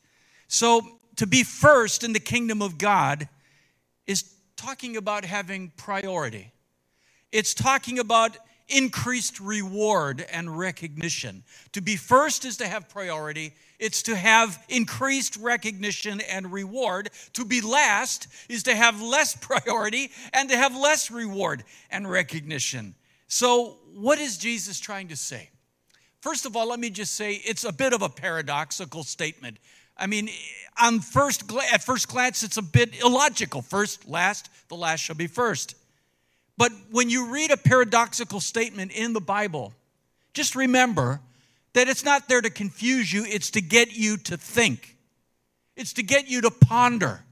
So, 0.48 0.82
to 1.16 1.26
be 1.26 1.42
first 1.42 2.04
in 2.04 2.12
the 2.12 2.20
kingdom 2.20 2.62
of 2.62 2.78
God 2.78 3.28
is 4.06 4.34
talking 4.56 4.96
about 4.96 5.24
having 5.24 5.72
priority, 5.76 6.52
it's 7.30 7.54
talking 7.54 7.98
about 7.98 8.36
increased 8.68 9.40
reward 9.40 10.24
and 10.32 10.58
recognition. 10.58 11.44
To 11.72 11.80
be 11.80 11.96
first 11.96 12.44
is 12.44 12.56
to 12.58 12.68
have 12.68 12.88
priority, 12.88 13.54
it's 13.82 14.02
to 14.02 14.14
have 14.14 14.64
increased 14.68 15.36
recognition 15.36 16.20
and 16.20 16.52
reward. 16.52 17.10
To 17.32 17.44
be 17.44 17.60
last 17.60 18.28
is 18.48 18.62
to 18.62 18.76
have 18.76 19.02
less 19.02 19.34
priority 19.40 20.12
and 20.32 20.48
to 20.50 20.56
have 20.56 20.76
less 20.76 21.10
reward 21.10 21.64
and 21.90 22.08
recognition. 22.08 22.94
So, 23.26 23.78
what 23.94 24.20
is 24.20 24.38
Jesus 24.38 24.78
trying 24.78 25.08
to 25.08 25.16
say? 25.16 25.50
First 26.20 26.46
of 26.46 26.56
all, 26.56 26.68
let 26.68 26.78
me 26.78 26.90
just 26.90 27.14
say 27.14 27.34
it's 27.44 27.64
a 27.64 27.72
bit 27.72 27.92
of 27.92 28.02
a 28.02 28.08
paradoxical 28.08 29.02
statement. 29.02 29.58
I 29.96 30.06
mean, 30.06 30.30
on 30.80 31.00
first 31.00 31.50
at 31.72 31.82
first 31.82 32.06
glance, 32.06 32.44
it's 32.44 32.58
a 32.58 32.62
bit 32.62 33.02
illogical. 33.02 33.62
First, 33.62 34.08
last, 34.08 34.48
the 34.68 34.76
last 34.76 35.00
shall 35.00 35.16
be 35.16 35.26
first. 35.26 35.74
But 36.56 36.70
when 36.92 37.10
you 37.10 37.32
read 37.32 37.50
a 37.50 37.56
paradoxical 37.56 38.38
statement 38.38 38.92
in 38.92 39.12
the 39.12 39.20
Bible, 39.20 39.72
just 40.34 40.54
remember 40.54 41.20
that 41.74 41.88
it's 41.88 42.04
not 42.04 42.28
there 42.28 42.40
to 42.40 42.50
confuse 42.50 43.12
you, 43.12 43.24
it's 43.24 43.50
to 43.52 43.60
get 43.60 43.96
you 43.96 44.16
to 44.18 44.36
think. 44.36 44.96
It's 45.76 45.94
to 45.94 46.02
get 46.02 46.28
you 46.28 46.42
to 46.42 46.50
ponder. 46.50 47.24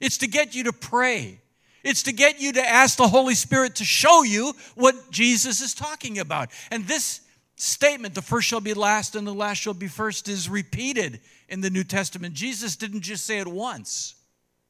It's 0.00 0.18
to 0.18 0.26
get 0.26 0.54
you 0.54 0.64
to 0.64 0.72
pray. 0.72 1.40
It's 1.84 2.04
to 2.04 2.12
get 2.12 2.40
you 2.40 2.52
to 2.52 2.66
ask 2.66 2.96
the 2.96 3.08
Holy 3.08 3.34
Spirit 3.34 3.76
to 3.76 3.84
show 3.84 4.22
you 4.22 4.54
what 4.74 5.10
Jesus 5.10 5.60
is 5.60 5.74
talking 5.74 6.18
about. 6.18 6.50
And 6.70 6.86
this 6.86 7.20
statement, 7.56 8.14
the 8.14 8.22
first 8.22 8.48
shall 8.48 8.60
be 8.60 8.74
last 8.74 9.14
and 9.14 9.26
the 9.26 9.34
last 9.34 9.58
shall 9.58 9.74
be 9.74 9.88
first, 9.88 10.28
is 10.28 10.48
repeated 10.48 11.20
in 11.48 11.60
the 11.60 11.70
New 11.70 11.84
Testament. 11.84 12.34
Jesus 12.34 12.76
didn't 12.76 13.02
just 13.02 13.24
say 13.24 13.38
it 13.38 13.46
once, 13.46 14.14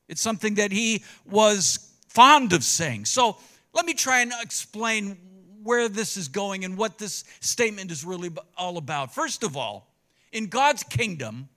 it's 0.08 0.20
something 0.20 0.54
that 0.56 0.72
he 0.72 1.04
was 1.24 1.90
fond 2.08 2.52
of 2.52 2.64
saying. 2.64 3.06
So 3.06 3.36
let 3.72 3.86
me 3.86 3.94
try 3.94 4.20
and 4.20 4.32
explain 4.42 5.16
where 5.62 5.88
this 5.88 6.16
is 6.16 6.28
going 6.28 6.64
and 6.64 6.76
what 6.76 6.98
this 6.98 7.24
statement 7.40 7.90
is 7.90 8.04
really 8.04 8.30
all 8.56 8.78
about. 8.78 9.14
First 9.14 9.42
of 9.42 9.56
all, 9.56 9.88
in 10.32 10.46
God's 10.46 10.82
kingdom, 10.82 11.48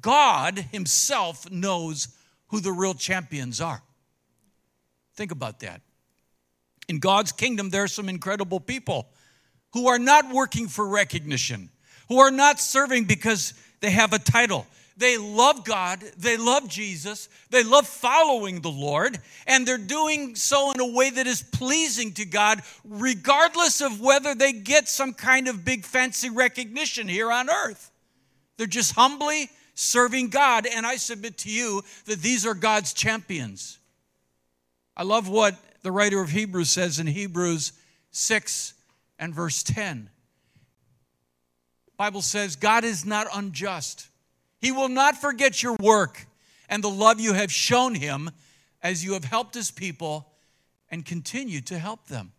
God 0.00 0.58
Himself 0.72 1.50
knows 1.50 2.08
who 2.48 2.60
the 2.60 2.72
real 2.72 2.94
champions 2.94 3.60
are. 3.60 3.82
Think 5.14 5.32
about 5.32 5.60
that. 5.60 5.80
In 6.88 6.98
God's 7.00 7.32
kingdom, 7.32 7.70
there 7.70 7.82
are 7.82 7.88
some 7.88 8.08
incredible 8.08 8.60
people 8.60 9.08
who 9.72 9.88
are 9.88 9.98
not 9.98 10.32
working 10.32 10.68
for 10.68 10.86
recognition, 10.86 11.68
who 12.08 12.18
are 12.18 12.30
not 12.30 12.58
serving 12.60 13.04
because 13.04 13.52
they 13.80 13.90
have 13.90 14.12
a 14.12 14.18
title. 14.18 14.66
They 14.98 15.16
love 15.16 15.64
God, 15.64 16.00
they 16.16 16.36
love 16.36 16.68
Jesus, 16.68 17.28
they 17.50 17.62
love 17.62 17.86
following 17.86 18.60
the 18.60 18.70
Lord, 18.70 19.18
and 19.46 19.66
they're 19.66 19.78
doing 19.78 20.34
so 20.34 20.72
in 20.72 20.80
a 20.80 20.92
way 20.92 21.10
that 21.10 21.26
is 21.26 21.42
pleasing 21.42 22.12
to 22.14 22.24
God, 22.24 22.62
regardless 22.84 23.80
of 23.80 24.00
whether 24.00 24.34
they 24.34 24.52
get 24.52 24.88
some 24.88 25.14
kind 25.14 25.46
of 25.46 25.64
big 25.64 25.84
fancy 25.84 26.30
recognition 26.30 27.06
here 27.06 27.30
on 27.30 27.48
earth. 27.48 27.92
They're 28.56 28.66
just 28.66 28.94
humbly 28.94 29.48
serving 29.74 30.30
God, 30.30 30.66
and 30.66 30.84
I 30.84 30.96
submit 30.96 31.38
to 31.38 31.50
you 31.50 31.82
that 32.06 32.20
these 32.20 32.44
are 32.44 32.54
God's 32.54 32.92
champions. 32.92 33.78
I 34.96 35.04
love 35.04 35.28
what 35.28 35.56
the 35.82 35.92
writer 35.92 36.20
of 36.20 36.30
Hebrews 36.30 36.70
says 36.70 36.98
in 36.98 37.06
Hebrews 37.06 37.72
6 38.10 38.74
and 39.20 39.32
verse 39.32 39.62
10. 39.62 40.10
Bible 41.96 42.22
says 42.22 42.56
God 42.56 42.82
is 42.82 43.06
not 43.06 43.28
unjust 43.32 44.08
he 44.60 44.72
will 44.72 44.88
not 44.88 45.16
forget 45.16 45.62
your 45.62 45.76
work 45.80 46.26
and 46.68 46.82
the 46.82 46.90
love 46.90 47.20
you 47.20 47.32
have 47.32 47.52
shown 47.52 47.94
him 47.94 48.30
as 48.82 49.04
you 49.04 49.14
have 49.14 49.24
helped 49.24 49.54
his 49.54 49.70
people 49.70 50.28
and 50.90 51.04
continue 51.04 51.60
to 51.62 51.78
help 51.78 52.06
them. 52.06 52.32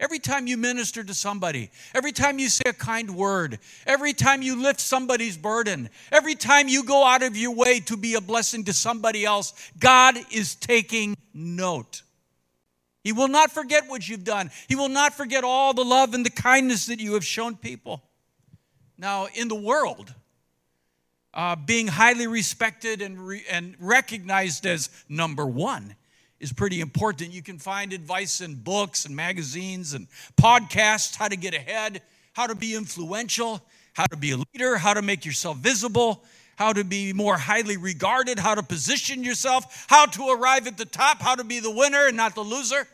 Every 0.00 0.18
time 0.18 0.48
you 0.48 0.56
minister 0.56 1.04
to 1.04 1.14
somebody, 1.14 1.70
every 1.94 2.10
time 2.10 2.40
you 2.40 2.48
say 2.48 2.64
a 2.66 2.72
kind 2.72 3.14
word, 3.14 3.60
every 3.86 4.12
time 4.12 4.42
you 4.42 4.60
lift 4.60 4.80
somebody's 4.80 5.36
burden, 5.36 5.90
every 6.10 6.34
time 6.34 6.68
you 6.68 6.82
go 6.82 7.06
out 7.06 7.22
of 7.22 7.36
your 7.36 7.54
way 7.54 7.78
to 7.80 7.96
be 7.96 8.14
a 8.14 8.20
blessing 8.20 8.64
to 8.64 8.72
somebody 8.72 9.24
else, 9.24 9.52
God 9.78 10.18
is 10.32 10.56
taking 10.56 11.16
note. 11.32 12.02
He 13.04 13.12
will 13.12 13.28
not 13.28 13.52
forget 13.52 13.88
what 13.88 14.08
you've 14.08 14.24
done. 14.24 14.50
He 14.68 14.74
will 14.74 14.88
not 14.88 15.14
forget 15.14 15.44
all 15.44 15.72
the 15.72 15.84
love 15.84 16.14
and 16.14 16.26
the 16.26 16.30
kindness 16.30 16.86
that 16.86 16.98
you 16.98 17.14
have 17.14 17.24
shown 17.24 17.56
people. 17.56 18.02
Now, 18.98 19.28
in 19.34 19.46
the 19.46 19.54
world, 19.54 20.12
uh, 21.34 21.56
being 21.56 21.86
highly 21.86 22.26
respected 22.26 23.00
and, 23.00 23.18
re- 23.18 23.44
and 23.50 23.74
recognized 23.78 24.66
as 24.66 24.90
number 25.08 25.46
one 25.46 25.94
is 26.40 26.52
pretty 26.52 26.80
important. 26.80 27.32
You 27.32 27.42
can 27.42 27.58
find 27.58 27.92
advice 27.92 28.40
in 28.40 28.56
books 28.56 29.06
and 29.06 29.14
magazines 29.14 29.94
and 29.94 30.08
podcasts 30.36 31.16
how 31.16 31.28
to 31.28 31.36
get 31.36 31.54
ahead, 31.54 32.02
how 32.32 32.46
to 32.46 32.54
be 32.54 32.74
influential, 32.74 33.62
how 33.94 34.06
to 34.06 34.16
be 34.16 34.32
a 34.32 34.36
leader, 34.36 34.76
how 34.76 34.92
to 34.94 35.02
make 35.02 35.24
yourself 35.24 35.58
visible, 35.58 36.24
how 36.56 36.72
to 36.72 36.84
be 36.84 37.12
more 37.12 37.38
highly 37.38 37.76
regarded, 37.76 38.38
how 38.38 38.54
to 38.54 38.62
position 38.62 39.24
yourself, 39.24 39.86
how 39.88 40.06
to 40.06 40.28
arrive 40.30 40.66
at 40.66 40.76
the 40.76 40.84
top, 40.84 41.20
how 41.20 41.34
to 41.34 41.44
be 41.44 41.60
the 41.60 41.70
winner 41.70 42.06
and 42.06 42.16
not 42.16 42.34
the 42.34 42.42
loser. 42.42 42.86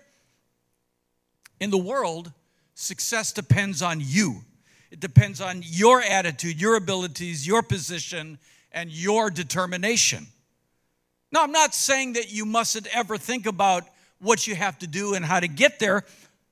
In 1.61 1.71
the 1.71 1.79
world, 1.79 2.33
success 2.75 3.33
depends 3.33 3.83
on 3.83 4.01
you 4.01 4.45
it 4.91 5.01
depends 5.01 5.41
on 5.41 5.63
your 5.65 6.01
attitude, 6.01 6.61
your 6.61 6.77
abilities, 6.77 7.47
your 7.47 7.63
position, 7.63 8.39
and 8.73 8.91
your 8.91 9.31
determination. 9.31 10.27
Now, 11.31 11.43
I'm 11.43 11.53
not 11.53 11.75
saying 11.75 12.15
that 12.15 12.33
you 12.33 12.47
mustn't 12.47 12.87
ever 12.95 13.19
think 13.19 13.47
about 13.47 13.85
what 14.19 14.47
you 14.47 14.55
have 14.55 14.79
to 14.79 14.87
do 14.87 15.15
and 15.15 15.25
how 15.25 15.41
to 15.41 15.49
get 15.49 15.79
there, 15.79 16.05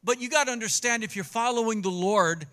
but 0.05 0.21
you 0.21 0.29
got 0.29 0.45
to 0.45 0.53
understand 0.53 1.03
if 1.03 1.17
you're 1.17 1.25
following 1.25 1.83
the 1.83 1.91
Lord, 1.91 2.47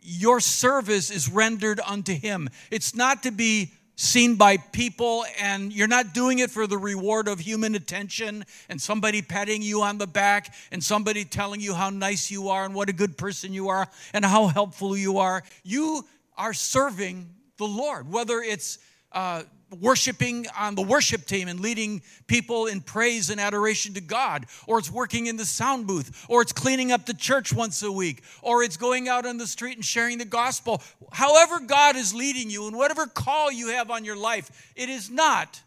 your 0.00 0.40
service 0.40 1.10
is 1.10 1.28
rendered 1.28 1.80
unto 1.84 2.14
Him. 2.14 2.48
It's 2.70 2.94
not 2.94 3.24
to 3.24 3.32
be 3.32 3.72
seen 3.96 4.36
by 4.36 4.58
people 4.58 5.24
and 5.40 5.72
you're 5.72 5.88
not 5.88 6.12
doing 6.12 6.38
it 6.38 6.50
for 6.50 6.66
the 6.66 6.76
reward 6.76 7.28
of 7.28 7.40
human 7.40 7.74
attention 7.74 8.44
and 8.68 8.80
somebody 8.80 9.22
patting 9.22 9.62
you 9.62 9.82
on 9.82 9.96
the 9.96 10.06
back 10.06 10.54
and 10.70 10.84
somebody 10.84 11.24
telling 11.24 11.60
you 11.60 11.72
how 11.72 11.88
nice 11.88 12.30
you 12.30 12.50
are 12.50 12.66
and 12.66 12.74
what 12.74 12.90
a 12.90 12.92
good 12.92 13.16
person 13.16 13.54
you 13.54 13.68
are 13.68 13.88
and 14.12 14.24
how 14.24 14.46
helpful 14.46 14.96
you 14.96 15.18
are. 15.18 15.42
You 15.64 16.04
are 16.36 16.52
serving 16.52 17.30
the 17.56 17.64
Lord, 17.64 18.12
whether 18.12 18.40
it's 18.40 18.78
uh, 19.12 19.44
worshiping 19.80 20.46
on 20.58 20.74
the 20.74 20.82
worship 20.82 21.26
team 21.26 21.48
and 21.48 21.60
leading 21.60 22.02
people 22.26 22.66
in 22.66 22.80
praise 22.80 23.30
and 23.30 23.40
adoration 23.40 23.94
to 23.94 24.00
God, 24.00 24.46
or 24.66 24.78
it's 24.78 24.90
working 24.90 25.26
in 25.26 25.36
the 25.36 25.44
sound 25.44 25.86
booth, 25.86 26.26
or 26.28 26.42
it's 26.42 26.52
cleaning 26.52 26.92
up 26.92 27.06
the 27.06 27.14
church 27.14 27.52
once 27.52 27.82
a 27.82 27.90
week, 27.90 28.22
or 28.42 28.62
it's 28.62 28.76
going 28.76 29.08
out 29.08 29.26
on 29.26 29.38
the 29.38 29.46
street 29.46 29.76
and 29.76 29.84
sharing 29.84 30.18
the 30.18 30.24
gospel. 30.24 30.82
However, 31.12 31.60
God 31.60 31.96
is 31.96 32.14
leading 32.14 32.50
you 32.50 32.68
and 32.68 32.76
whatever 32.76 33.06
call 33.06 33.50
you 33.50 33.68
have 33.68 33.90
on 33.90 34.04
your 34.04 34.16
life, 34.16 34.72
it 34.76 34.88
is 34.88 35.10
not 35.10 35.60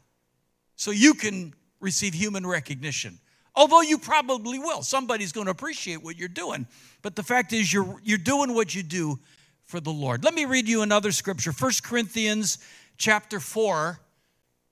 so 0.76 0.92
you 0.92 1.14
can 1.14 1.54
receive 1.82 2.14
human 2.14 2.46
recognition. 2.46 3.20
Although 3.56 3.82
you 3.82 3.98
probably 3.98 4.60
will. 4.60 4.84
Somebody's 4.84 5.34
going 5.34 5.46
to 5.46 5.52
appreciate 5.52 6.02
what 6.02 6.18
you're 6.18 6.30
doing. 6.30 6.66
But 7.02 7.16
the 7.16 7.24
fact 7.24 7.52
is, 7.52 7.74
you're, 7.74 8.00
you're 8.04 8.18
doing 8.18 8.54
what 8.54 8.74
you 8.74 8.84
do 8.84 9.20
for 9.66 9.80
the 9.80 9.92
Lord. 9.92 10.24
Let 10.24 10.34
me 10.34 10.46
read 10.46 10.68
you 10.68 10.82
another 10.82 11.12
scripture 11.12 11.52
1 11.52 11.72
Corinthians 11.84 12.60
chapter 13.00 13.40
4, 13.40 14.00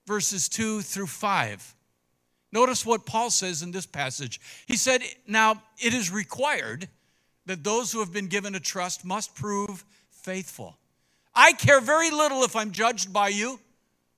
verses 0.06 0.48
2 0.48 0.82
through 0.82 1.08
5. 1.08 1.74
Notice 2.52 2.86
what 2.86 3.04
Paul 3.04 3.30
says 3.30 3.62
in 3.62 3.72
this 3.72 3.86
passage. 3.86 4.40
He 4.66 4.76
said, 4.76 5.02
Now 5.26 5.62
it 5.78 5.92
is 5.92 6.12
required 6.12 6.88
that 7.46 7.64
those 7.64 7.90
who 7.90 7.98
have 8.00 8.12
been 8.12 8.28
given 8.28 8.54
a 8.54 8.60
trust 8.60 9.04
must 9.04 9.34
prove 9.34 9.84
faithful. 10.10 10.76
I 11.34 11.52
care 11.52 11.80
very 11.80 12.10
little 12.10 12.44
if 12.44 12.54
I'm 12.54 12.70
judged 12.70 13.12
by 13.12 13.28
you 13.28 13.58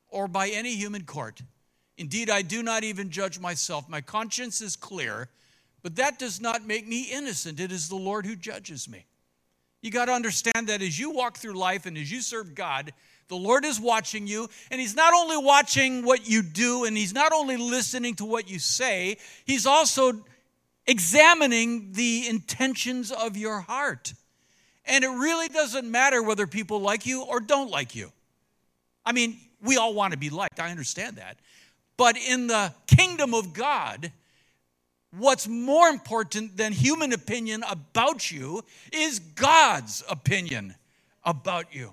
or 0.08 0.28
by 0.28 0.48
any 0.48 0.74
human 0.74 1.04
court. 1.04 1.40
Indeed, 1.96 2.30
I 2.30 2.42
do 2.42 2.62
not 2.62 2.82
even 2.82 3.10
judge 3.10 3.38
myself. 3.38 3.88
My 3.88 4.00
conscience 4.00 4.60
is 4.60 4.74
clear, 4.74 5.28
but 5.82 5.96
that 5.96 6.18
does 6.18 6.40
not 6.40 6.66
make 6.66 6.86
me 6.86 7.02
innocent. 7.12 7.60
It 7.60 7.70
is 7.70 7.88
the 7.88 7.96
Lord 7.96 8.26
who 8.26 8.36
judges 8.36 8.88
me. 8.88 9.06
You 9.82 9.90
got 9.90 10.06
to 10.06 10.12
understand 10.12 10.68
that 10.68 10.82
as 10.82 10.98
you 10.98 11.10
walk 11.10 11.38
through 11.38 11.54
life 11.54 11.86
and 11.86 11.96
as 11.96 12.10
you 12.10 12.20
serve 12.20 12.54
God, 12.54 12.92
the 13.30 13.36
Lord 13.36 13.64
is 13.64 13.80
watching 13.80 14.26
you, 14.26 14.50
and 14.70 14.80
He's 14.80 14.94
not 14.94 15.14
only 15.14 15.38
watching 15.38 16.04
what 16.04 16.28
you 16.28 16.42
do, 16.42 16.84
and 16.84 16.96
He's 16.96 17.14
not 17.14 17.32
only 17.32 17.56
listening 17.56 18.16
to 18.16 18.26
what 18.26 18.50
you 18.50 18.58
say, 18.58 19.16
He's 19.46 19.64
also 19.64 20.12
examining 20.86 21.92
the 21.92 22.28
intentions 22.28 23.12
of 23.12 23.36
your 23.36 23.60
heart. 23.60 24.12
And 24.84 25.04
it 25.04 25.08
really 25.08 25.48
doesn't 25.48 25.88
matter 25.88 26.22
whether 26.22 26.46
people 26.46 26.80
like 26.80 27.06
you 27.06 27.22
or 27.22 27.40
don't 27.40 27.70
like 27.70 27.94
you. 27.94 28.10
I 29.06 29.12
mean, 29.12 29.38
we 29.62 29.76
all 29.76 29.94
want 29.94 30.12
to 30.12 30.18
be 30.18 30.30
liked, 30.30 30.58
I 30.58 30.70
understand 30.70 31.16
that. 31.16 31.38
But 31.96 32.16
in 32.16 32.48
the 32.48 32.74
kingdom 32.86 33.34
of 33.34 33.52
God, 33.52 34.10
what's 35.16 35.46
more 35.46 35.88
important 35.88 36.56
than 36.56 36.72
human 36.72 37.12
opinion 37.12 37.62
about 37.70 38.32
you 38.32 38.64
is 38.92 39.20
God's 39.20 40.02
opinion 40.08 40.74
about 41.24 41.72
you. 41.74 41.92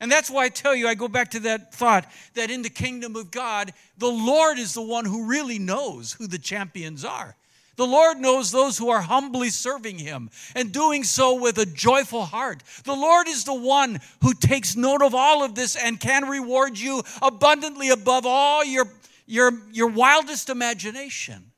And 0.00 0.10
that's 0.10 0.30
why 0.30 0.44
I 0.44 0.48
tell 0.48 0.74
you, 0.74 0.88
I 0.88 0.94
go 0.94 1.08
back 1.08 1.32
to 1.32 1.40
that 1.40 1.74
thought 1.74 2.10
that 2.34 2.50
in 2.50 2.62
the 2.62 2.70
kingdom 2.70 3.16
of 3.16 3.30
God, 3.30 3.72
the 3.98 4.08
Lord 4.08 4.58
is 4.58 4.72
the 4.72 4.82
one 4.82 5.04
who 5.04 5.26
really 5.26 5.58
knows 5.58 6.12
who 6.12 6.26
the 6.26 6.38
champions 6.38 7.04
are. 7.04 7.36
The 7.76 7.86
Lord 7.86 8.18
knows 8.18 8.50
those 8.50 8.76
who 8.76 8.90
are 8.90 9.00
humbly 9.00 9.50
serving 9.50 9.98
Him 9.98 10.30
and 10.54 10.72
doing 10.72 11.04
so 11.04 11.40
with 11.40 11.58
a 11.58 11.66
joyful 11.66 12.24
heart. 12.24 12.62
The 12.84 12.94
Lord 12.94 13.28
is 13.28 13.44
the 13.44 13.54
one 13.54 14.00
who 14.22 14.34
takes 14.34 14.76
note 14.76 15.02
of 15.02 15.14
all 15.14 15.42
of 15.44 15.54
this 15.54 15.76
and 15.76 16.00
can 16.00 16.28
reward 16.28 16.78
you 16.78 17.02
abundantly 17.22 17.90
above 17.90 18.26
all 18.26 18.64
your, 18.64 18.86
your, 19.26 19.52
your 19.72 19.88
wildest 19.88 20.50
imagination. 20.50 21.52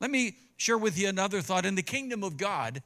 Let 0.00 0.10
me 0.10 0.34
share 0.56 0.78
with 0.78 0.98
you 0.98 1.08
another 1.08 1.40
thought. 1.40 1.64
In 1.64 1.74
the 1.76 1.82
kingdom 1.82 2.22
of 2.22 2.36
God, 2.36 2.82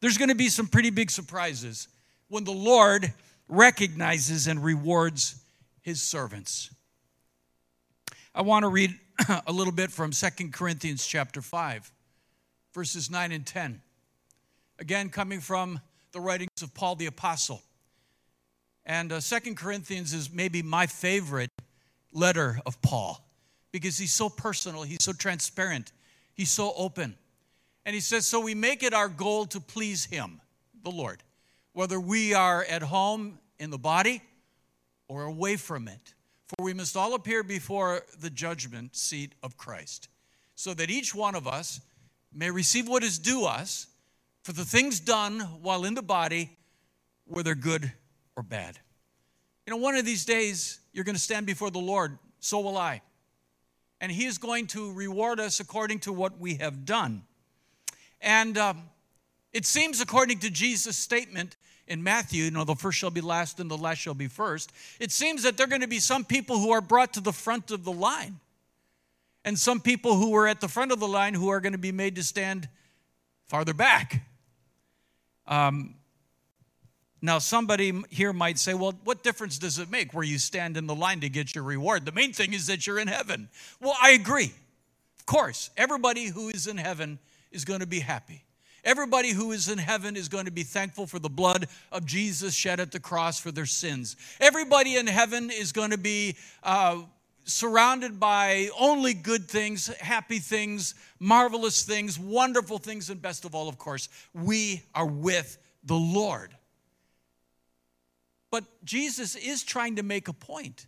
there's 0.00 0.18
going 0.18 0.30
to 0.30 0.34
be 0.34 0.48
some 0.48 0.66
pretty 0.66 0.90
big 0.90 1.10
surprises 1.10 1.86
when 2.28 2.42
the 2.42 2.50
Lord 2.50 3.12
recognizes 3.52 4.46
and 4.46 4.64
rewards 4.64 5.36
his 5.82 6.00
servants. 6.00 6.70
I 8.34 8.40
want 8.40 8.62
to 8.62 8.68
read 8.68 8.98
a 9.46 9.52
little 9.52 9.74
bit 9.74 9.92
from 9.92 10.10
Second 10.10 10.54
Corinthians 10.54 11.06
chapter 11.06 11.42
5, 11.42 11.92
verses 12.72 13.10
9 13.10 13.30
and 13.30 13.46
10. 13.46 13.82
Again, 14.78 15.10
coming 15.10 15.40
from 15.40 15.80
the 16.12 16.20
writings 16.20 16.62
of 16.62 16.72
Paul 16.72 16.96
the 16.96 17.06
Apostle. 17.06 17.60
And 18.86 19.12
uh, 19.12 19.20
Second 19.20 19.58
Corinthians 19.58 20.14
is 20.14 20.32
maybe 20.32 20.62
my 20.62 20.86
favorite 20.86 21.50
letter 22.10 22.58
of 22.64 22.80
Paul 22.80 23.22
because 23.70 23.98
he's 23.98 24.14
so 24.14 24.30
personal, 24.30 24.82
he's 24.82 25.02
so 25.04 25.12
transparent, 25.12 25.92
he's 26.32 26.50
so 26.50 26.72
open. 26.74 27.16
And 27.84 27.94
he 27.94 28.00
says, 28.00 28.26
So 28.26 28.40
we 28.40 28.54
make 28.54 28.82
it 28.82 28.94
our 28.94 29.08
goal 29.08 29.44
to 29.46 29.60
please 29.60 30.06
him, 30.06 30.40
the 30.82 30.90
Lord, 30.90 31.22
whether 31.74 32.00
we 32.00 32.32
are 32.32 32.64
at 32.64 32.82
home 32.82 33.38
in 33.62 33.70
the 33.70 33.78
body 33.78 34.20
or 35.06 35.22
away 35.22 35.56
from 35.56 35.86
it. 35.86 36.14
For 36.48 36.64
we 36.64 36.74
must 36.74 36.96
all 36.96 37.14
appear 37.14 37.44
before 37.44 38.02
the 38.20 38.28
judgment 38.28 38.96
seat 38.96 39.34
of 39.42 39.56
Christ, 39.56 40.08
so 40.56 40.74
that 40.74 40.90
each 40.90 41.14
one 41.14 41.36
of 41.36 41.46
us 41.46 41.80
may 42.34 42.50
receive 42.50 42.88
what 42.88 43.04
is 43.04 43.18
due 43.18 43.44
us 43.44 43.86
for 44.42 44.52
the 44.52 44.64
things 44.64 44.98
done 44.98 45.40
while 45.62 45.84
in 45.84 45.94
the 45.94 46.02
body, 46.02 46.50
whether 47.24 47.54
good 47.54 47.92
or 48.36 48.42
bad. 48.42 48.78
You 49.66 49.70
know, 49.70 49.76
one 49.76 49.94
of 49.94 50.04
these 50.04 50.24
days, 50.24 50.80
you're 50.92 51.04
going 51.04 51.14
to 51.14 51.20
stand 51.20 51.46
before 51.46 51.70
the 51.70 51.78
Lord, 51.78 52.18
so 52.40 52.58
will 52.60 52.76
I. 52.76 53.00
And 54.00 54.10
He 54.10 54.26
is 54.26 54.38
going 54.38 54.66
to 54.68 54.92
reward 54.92 55.38
us 55.38 55.60
according 55.60 56.00
to 56.00 56.12
what 56.12 56.40
we 56.40 56.56
have 56.56 56.84
done. 56.84 57.22
And 58.20 58.58
um, 58.58 58.82
It 59.52 59.66
seems, 59.66 60.00
according 60.00 60.38
to 60.40 60.50
Jesus' 60.50 60.96
statement 60.96 61.56
in 61.86 62.02
Matthew, 62.02 62.44
you 62.44 62.50
know, 62.50 62.64
the 62.64 62.74
first 62.74 62.98
shall 62.98 63.10
be 63.10 63.20
last 63.20 63.60
and 63.60 63.70
the 63.70 63.76
last 63.76 63.98
shall 63.98 64.14
be 64.14 64.28
first. 64.28 64.72
It 64.98 65.12
seems 65.12 65.42
that 65.42 65.56
there 65.56 65.66
are 65.66 65.68
going 65.68 65.82
to 65.82 65.88
be 65.88 65.98
some 65.98 66.24
people 66.24 66.58
who 66.58 66.70
are 66.70 66.80
brought 66.80 67.12
to 67.14 67.20
the 67.20 67.32
front 67.32 67.70
of 67.70 67.84
the 67.84 67.92
line, 67.92 68.40
and 69.44 69.58
some 69.58 69.80
people 69.80 70.16
who 70.16 70.34
are 70.34 70.46
at 70.46 70.60
the 70.60 70.68
front 70.68 70.92
of 70.92 71.00
the 71.00 71.08
line 71.08 71.34
who 71.34 71.48
are 71.48 71.60
going 71.60 71.72
to 71.72 71.78
be 71.78 71.92
made 71.92 72.16
to 72.16 72.22
stand 72.22 72.68
farther 73.48 73.74
back. 73.74 74.24
Um, 75.46 75.96
now, 77.20 77.38
somebody 77.38 77.92
here 78.10 78.32
might 78.32 78.58
say, 78.58 78.74
well, 78.74 78.94
what 79.04 79.22
difference 79.22 79.58
does 79.58 79.78
it 79.78 79.90
make 79.90 80.12
where 80.12 80.24
you 80.24 80.38
stand 80.38 80.76
in 80.76 80.86
the 80.86 80.94
line 80.94 81.20
to 81.20 81.28
get 81.28 81.54
your 81.54 81.62
reward? 81.62 82.04
The 82.04 82.12
main 82.12 82.32
thing 82.32 82.52
is 82.52 82.66
that 82.66 82.86
you're 82.86 82.98
in 82.98 83.06
heaven. 83.06 83.48
Well, 83.80 83.94
I 84.00 84.10
agree. 84.10 84.52
Of 85.20 85.26
course, 85.26 85.70
everybody 85.76 86.26
who 86.26 86.48
is 86.48 86.66
in 86.66 86.78
heaven 86.78 87.20
is 87.52 87.64
going 87.64 87.80
to 87.80 87.86
be 87.86 88.00
happy. 88.00 88.44
Everybody 88.84 89.30
who 89.30 89.52
is 89.52 89.68
in 89.68 89.78
heaven 89.78 90.16
is 90.16 90.28
going 90.28 90.46
to 90.46 90.50
be 90.50 90.64
thankful 90.64 91.06
for 91.06 91.20
the 91.20 91.28
blood 91.28 91.68
of 91.92 92.04
Jesus 92.04 92.54
shed 92.54 92.80
at 92.80 92.90
the 92.90 92.98
cross 92.98 93.38
for 93.38 93.52
their 93.52 93.66
sins. 93.66 94.16
Everybody 94.40 94.96
in 94.96 95.06
heaven 95.06 95.50
is 95.50 95.70
going 95.70 95.90
to 95.90 95.98
be 95.98 96.36
uh, 96.64 97.02
surrounded 97.44 98.18
by 98.18 98.70
only 98.78 99.14
good 99.14 99.48
things, 99.48 99.86
happy 99.98 100.40
things, 100.40 100.94
marvelous 101.20 101.82
things, 101.82 102.18
wonderful 102.18 102.78
things, 102.78 103.08
and 103.08 103.22
best 103.22 103.44
of 103.44 103.54
all, 103.54 103.68
of 103.68 103.78
course, 103.78 104.08
we 104.34 104.82
are 104.94 105.06
with 105.06 105.58
the 105.84 105.94
Lord. 105.94 106.50
But 108.50 108.64
Jesus 108.84 109.36
is 109.36 109.62
trying 109.62 109.96
to 109.96 110.02
make 110.02 110.28
a 110.28 110.32
point. 110.32 110.86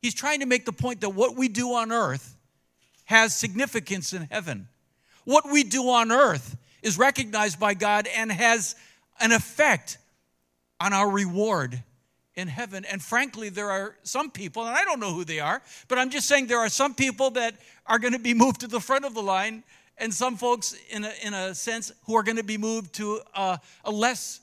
He's 0.00 0.14
trying 0.14 0.40
to 0.40 0.46
make 0.46 0.64
the 0.64 0.72
point 0.72 1.00
that 1.00 1.10
what 1.10 1.36
we 1.36 1.48
do 1.48 1.74
on 1.74 1.90
earth 1.90 2.36
has 3.04 3.36
significance 3.36 4.12
in 4.12 4.28
heaven. 4.30 4.68
What 5.24 5.50
we 5.50 5.64
do 5.64 5.88
on 5.88 6.12
earth 6.12 6.56
is 6.86 6.96
recognized 6.96 7.58
by 7.58 7.74
God 7.74 8.06
and 8.16 8.30
has 8.30 8.76
an 9.18 9.32
effect 9.32 9.98
on 10.80 10.92
our 10.92 11.10
reward 11.10 11.82
in 12.36 12.46
heaven. 12.46 12.84
And 12.84 13.02
frankly, 13.02 13.48
there 13.48 13.72
are 13.72 13.96
some 14.04 14.30
people, 14.30 14.64
and 14.64 14.76
I 14.76 14.84
don't 14.84 15.00
know 15.00 15.12
who 15.12 15.24
they 15.24 15.40
are, 15.40 15.60
but 15.88 15.98
I'm 15.98 16.10
just 16.10 16.28
saying 16.28 16.46
there 16.46 16.60
are 16.60 16.68
some 16.68 16.94
people 16.94 17.30
that 17.30 17.54
are 17.86 17.98
going 17.98 18.12
to 18.12 18.20
be 18.20 18.34
moved 18.44 18.60
to 18.60 18.68
the 18.68 18.78
front 18.78 19.04
of 19.04 19.14
the 19.14 19.22
line, 19.22 19.64
and 19.98 20.14
some 20.14 20.36
folks, 20.36 20.76
in 20.90 21.04
a, 21.04 21.12
in 21.24 21.34
a 21.34 21.56
sense, 21.56 21.90
who 22.04 22.14
are 22.14 22.22
going 22.22 22.36
to 22.36 22.44
be 22.44 22.56
moved 22.56 22.94
to 22.94 23.20
a, 23.34 23.58
a 23.84 23.90
less 23.90 24.38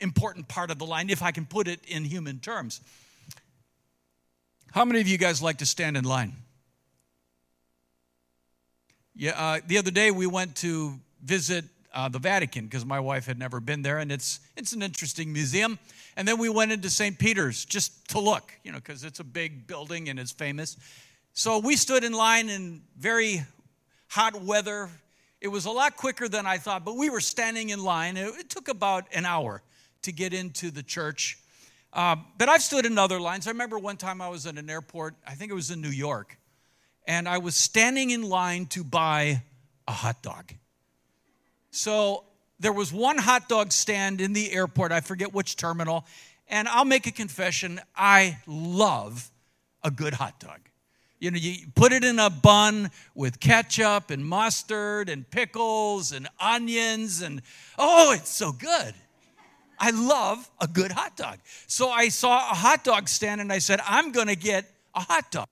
important 0.00 0.48
part 0.48 0.72
of 0.72 0.80
the 0.80 0.86
line, 0.86 1.08
if 1.08 1.22
I 1.22 1.30
can 1.30 1.46
put 1.46 1.68
it 1.68 1.78
in 1.86 2.04
human 2.04 2.40
terms. 2.40 2.80
How 4.72 4.84
many 4.84 5.00
of 5.00 5.06
you 5.06 5.18
guys 5.18 5.40
like 5.40 5.58
to 5.58 5.66
stand 5.66 5.96
in 5.96 6.04
line? 6.04 6.32
Yeah, 9.14 9.40
uh, 9.40 9.60
the 9.64 9.78
other 9.78 9.92
day 9.92 10.10
we 10.10 10.26
went 10.26 10.56
to 10.56 10.98
visit 11.22 11.64
uh, 11.96 12.10
the 12.10 12.18
Vatican 12.18 12.66
because 12.66 12.84
my 12.84 13.00
wife 13.00 13.24
had 13.24 13.38
never 13.38 13.58
been 13.58 13.80
there, 13.80 13.98
and 13.98 14.12
it's 14.12 14.40
it's 14.54 14.74
an 14.74 14.82
interesting 14.82 15.32
museum. 15.32 15.78
And 16.16 16.28
then 16.28 16.38
we 16.38 16.50
went 16.50 16.70
into 16.70 16.90
St. 16.90 17.18
Peter's 17.18 17.64
just 17.64 18.08
to 18.10 18.20
look, 18.20 18.52
you 18.62 18.70
know, 18.70 18.78
because 18.78 19.02
it's 19.02 19.18
a 19.18 19.24
big 19.24 19.66
building 19.66 20.08
and 20.08 20.18
it's 20.18 20.30
famous. 20.30 20.76
So 21.32 21.58
we 21.58 21.74
stood 21.74 22.04
in 22.04 22.12
line 22.12 22.48
in 22.48 22.82
very 22.98 23.42
hot 24.08 24.42
weather. 24.42 24.90
It 25.40 25.48
was 25.48 25.64
a 25.64 25.70
lot 25.70 25.96
quicker 25.96 26.28
than 26.28 26.46
I 26.46 26.58
thought, 26.58 26.84
but 26.84 26.96
we 26.96 27.10
were 27.10 27.20
standing 27.20 27.70
in 27.70 27.82
line. 27.82 28.16
It, 28.16 28.28
it 28.36 28.50
took 28.50 28.68
about 28.68 29.06
an 29.12 29.24
hour 29.24 29.62
to 30.02 30.12
get 30.12 30.32
into 30.32 30.70
the 30.70 30.82
church. 30.82 31.38
Uh, 31.92 32.16
but 32.38 32.48
I've 32.48 32.62
stood 32.62 32.84
in 32.84 32.98
other 32.98 33.20
lines. 33.20 33.46
I 33.46 33.50
remember 33.50 33.78
one 33.78 33.96
time 33.96 34.20
I 34.20 34.28
was 34.28 34.46
at 34.46 34.58
an 34.58 34.68
airport, 34.68 35.14
I 35.26 35.34
think 35.34 35.50
it 35.50 35.54
was 35.54 35.70
in 35.70 35.80
New 35.80 35.88
York, 35.88 36.38
and 37.06 37.26
I 37.28 37.38
was 37.38 37.56
standing 37.56 38.10
in 38.10 38.22
line 38.22 38.66
to 38.66 38.84
buy 38.84 39.42
a 39.88 39.92
hot 39.92 40.22
dog. 40.22 40.52
So 41.76 42.24
there 42.58 42.72
was 42.72 42.90
one 42.90 43.18
hot 43.18 43.50
dog 43.50 43.70
stand 43.70 44.22
in 44.22 44.32
the 44.32 44.50
airport, 44.50 44.92
I 44.92 45.02
forget 45.02 45.34
which 45.34 45.56
terminal, 45.56 46.06
and 46.48 46.66
I'll 46.68 46.86
make 46.86 47.06
a 47.06 47.12
confession 47.12 47.82
I 47.94 48.38
love 48.46 49.30
a 49.84 49.90
good 49.90 50.14
hot 50.14 50.40
dog. 50.40 50.60
You 51.18 51.30
know, 51.30 51.36
you 51.36 51.66
put 51.74 51.92
it 51.92 52.02
in 52.02 52.18
a 52.18 52.30
bun 52.30 52.90
with 53.14 53.40
ketchup 53.40 54.10
and 54.10 54.24
mustard 54.24 55.10
and 55.10 55.30
pickles 55.30 56.12
and 56.12 56.28
onions, 56.40 57.20
and 57.20 57.42
oh, 57.78 58.12
it's 58.12 58.30
so 58.30 58.52
good. 58.52 58.94
I 59.78 59.90
love 59.90 60.50
a 60.58 60.66
good 60.66 60.92
hot 60.92 61.14
dog. 61.14 61.40
So 61.66 61.90
I 61.90 62.08
saw 62.08 62.38
a 62.38 62.54
hot 62.54 62.84
dog 62.84 63.06
stand 63.06 63.42
and 63.42 63.52
I 63.52 63.58
said, 63.58 63.80
I'm 63.86 64.12
going 64.12 64.28
to 64.28 64.36
get 64.36 64.64
a 64.94 65.00
hot 65.00 65.30
dog. 65.30 65.48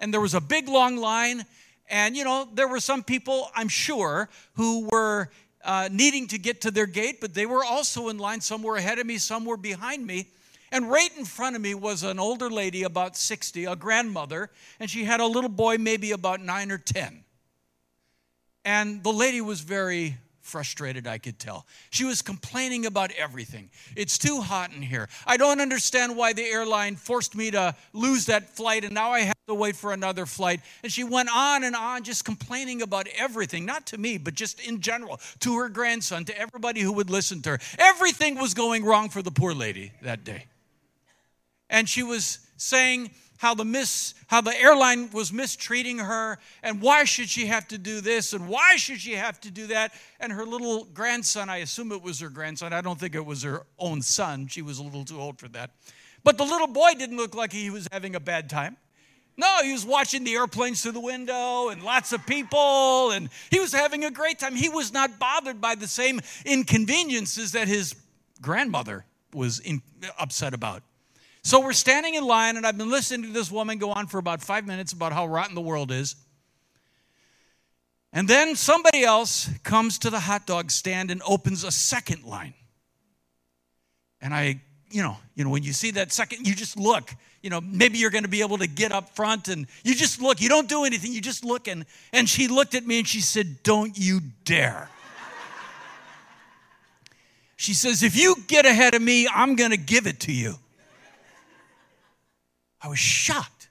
And 0.00 0.14
there 0.14 0.20
was 0.22 0.32
a 0.32 0.40
big 0.40 0.66
long 0.66 0.96
line. 0.96 1.44
And, 1.90 2.16
you 2.16 2.24
know, 2.24 2.48
there 2.54 2.68
were 2.68 2.80
some 2.80 3.02
people, 3.02 3.50
I'm 3.54 3.68
sure, 3.68 4.30
who 4.54 4.88
were 4.88 5.30
uh, 5.64 5.88
needing 5.90 6.28
to 6.28 6.38
get 6.38 6.60
to 6.62 6.70
their 6.70 6.86
gate, 6.86 7.20
but 7.20 7.34
they 7.34 7.46
were 7.46 7.64
also 7.64 8.08
in 8.08 8.18
line. 8.18 8.40
Some 8.40 8.62
were 8.62 8.76
ahead 8.76 8.98
of 8.98 9.06
me, 9.06 9.18
some 9.18 9.44
were 9.44 9.56
behind 9.56 10.06
me. 10.06 10.28
And 10.70 10.90
right 10.90 11.10
in 11.16 11.24
front 11.24 11.56
of 11.56 11.62
me 11.62 11.74
was 11.74 12.02
an 12.02 12.18
older 12.18 12.50
lady, 12.50 12.82
about 12.82 13.16
60, 13.16 13.64
a 13.64 13.74
grandmother, 13.76 14.50
and 14.78 14.90
she 14.90 15.04
had 15.04 15.20
a 15.20 15.26
little 15.26 15.48
boy, 15.48 15.78
maybe 15.78 16.12
about 16.12 16.40
nine 16.42 16.70
or 16.70 16.78
10. 16.78 17.24
And 18.64 19.02
the 19.02 19.12
lady 19.12 19.40
was 19.40 19.60
very 19.60 20.18
frustrated, 20.48 21.06
I 21.06 21.18
could 21.18 21.38
tell. 21.38 21.66
She 21.90 22.04
was 22.04 22.22
complaining 22.22 22.86
about 22.86 23.12
everything. 23.12 23.70
It's 23.94 24.18
too 24.18 24.40
hot 24.40 24.72
in 24.72 24.82
here. 24.82 25.08
I 25.26 25.36
don't 25.36 25.60
understand 25.60 26.16
why 26.16 26.32
the 26.32 26.44
airline 26.44 26.96
forced 26.96 27.36
me 27.36 27.50
to 27.52 27.74
lose 27.92 28.26
that 28.26 28.56
flight 28.56 28.84
and 28.84 28.94
now 28.94 29.10
I 29.10 29.20
have 29.20 29.36
to 29.46 29.54
wait 29.54 29.76
for 29.76 29.92
another 29.92 30.26
flight. 30.26 30.60
And 30.82 30.90
she 30.90 31.04
went 31.04 31.28
on 31.34 31.64
and 31.64 31.76
on, 31.76 32.02
just 32.02 32.24
complaining 32.24 32.82
about 32.82 33.06
everything, 33.16 33.66
not 33.66 33.86
to 33.86 33.98
me, 33.98 34.18
but 34.18 34.34
just 34.34 34.60
in 34.60 34.80
general, 34.80 35.20
to 35.40 35.56
her 35.56 35.68
grandson, 35.68 36.24
to 36.24 36.38
everybody 36.38 36.80
who 36.80 36.92
would 36.92 37.10
listen 37.10 37.42
to 37.42 37.50
her. 37.50 37.58
Everything 37.78 38.36
was 38.36 38.54
going 38.54 38.84
wrong 38.84 39.10
for 39.10 39.22
the 39.22 39.30
poor 39.30 39.54
lady 39.54 39.92
that 40.02 40.24
day. 40.24 40.46
And 41.70 41.88
she 41.88 42.02
was 42.02 42.38
saying, 42.56 43.10
how 43.38 43.54
the 43.54 44.02
how 44.26 44.40
the 44.40 44.54
airline 44.60 45.10
was 45.10 45.32
mistreating 45.32 45.98
her 45.98 46.38
and 46.62 46.82
why 46.82 47.04
should 47.04 47.28
she 47.28 47.46
have 47.46 47.66
to 47.68 47.78
do 47.78 48.00
this 48.00 48.32
and 48.32 48.48
why 48.48 48.76
should 48.76 49.00
she 49.00 49.14
have 49.14 49.40
to 49.40 49.50
do 49.50 49.66
that 49.68 49.92
and 50.20 50.32
her 50.32 50.44
little 50.44 50.84
grandson 50.84 51.48
i 51.48 51.58
assume 51.58 51.90
it 51.90 52.02
was 52.02 52.20
her 52.20 52.28
grandson 52.28 52.72
i 52.72 52.80
don't 52.80 53.00
think 53.00 53.14
it 53.14 53.24
was 53.24 53.42
her 53.42 53.62
own 53.78 54.02
son 54.02 54.46
she 54.46 54.62
was 54.62 54.78
a 54.78 54.82
little 54.82 55.04
too 55.04 55.18
old 55.18 55.38
for 55.38 55.48
that 55.48 55.70
but 56.24 56.36
the 56.36 56.44
little 56.44 56.66
boy 56.66 56.92
didn't 56.98 57.16
look 57.16 57.34
like 57.34 57.52
he 57.52 57.70
was 57.70 57.88
having 57.90 58.14
a 58.14 58.20
bad 58.20 58.50
time 58.50 58.76
no, 59.38 59.62
he 59.62 59.72
was 59.72 59.86
watching 59.86 60.24
the 60.24 60.34
airplanes 60.34 60.82
through 60.82 60.92
the 60.92 61.00
window 61.00 61.68
and 61.68 61.80
lots 61.84 62.12
of 62.12 62.26
people, 62.26 63.12
and 63.12 63.30
he 63.52 63.60
was 63.60 63.72
having 63.72 64.04
a 64.04 64.10
great 64.10 64.40
time. 64.40 64.56
He 64.56 64.68
was 64.68 64.92
not 64.92 65.20
bothered 65.20 65.60
by 65.60 65.76
the 65.76 65.86
same 65.86 66.20
inconveniences 66.44 67.52
that 67.52 67.68
his 67.68 67.94
grandmother 68.42 69.04
was 69.32 69.60
in, 69.60 69.80
upset 70.18 70.54
about. 70.54 70.82
So 71.42 71.60
we're 71.60 71.72
standing 71.72 72.14
in 72.14 72.24
line, 72.24 72.56
and 72.56 72.66
I've 72.66 72.76
been 72.76 72.90
listening 72.90 73.26
to 73.26 73.32
this 73.32 73.50
woman 73.50 73.78
go 73.78 73.92
on 73.92 74.06
for 74.06 74.18
about 74.18 74.42
five 74.42 74.66
minutes 74.66 74.92
about 74.92 75.12
how 75.12 75.26
rotten 75.26 75.54
the 75.54 75.60
world 75.60 75.90
is. 75.90 76.16
And 78.12 78.26
then 78.26 78.56
somebody 78.56 79.04
else 79.04 79.50
comes 79.62 79.98
to 80.00 80.10
the 80.10 80.20
hot 80.20 80.46
dog 80.46 80.70
stand 80.70 81.10
and 81.10 81.22
opens 81.26 81.64
a 81.64 81.70
second 81.70 82.24
line. 82.24 82.54
And 84.20 84.34
I, 84.34 84.60
you 84.90 85.02
know, 85.02 85.16
you 85.34 85.44
know, 85.44 85.50
when 85.50 85.62
you 85.62 85.72
see 85.72 85.90
that 85.92 86.12
second, 86.12 86.46
you 86.46 86.54
just 86.54 86.76
look. 86.76 87.14
You 87.42 87.50
know, 87.50 87.60
maybe 87.60 87.98
you're 87.98 88.10
going 88.10 88.24
to 88.24 88.30
be 88.30 88.40
able 88.40 88.58
to 88.58 88.66
get 88.66 88.90
up 88.90 89.14
front 89.14 89.48
and 89.48 89.66
you 89.84 89.94
just 89.94 90.20
look. 90.20 90.40
You 90.40 90.48
don't 90.48 90.68
do 90.68 90.84
anything, 90.84 91.12
you 91.12 91.20
just 91.20 91.44
look. 91.44 91.68
And, 91.68 91.84
and 92.12 92.28
she 92.28 92.48
looked 92.48 92.74
at 92.74 92.84
me 92.84 92.98
and 92.98 93.06
she 93.06 93.20
said, 93.20 93.62
Don't 93.62 93.96
you 93.96 94.20
dare. 94.44 94.88
she 97.56 97.74
says, 97.74 98.02
If 98.02 98.16
you 98.16 98.36
get 98.48 98.66
ahead 98.66 98.94
of 98.94 99.02
me, 99.02 99.28
I'm 99.32 99.54
going 99.54 99.70
to 99.70 99.76
give 99.76 100.06
it 100.06 100.20
to 100.20 100.32
you. 100.32 100.56
I 102.80 102.88
was 102.88 102.98
shocked. 102.98 103.68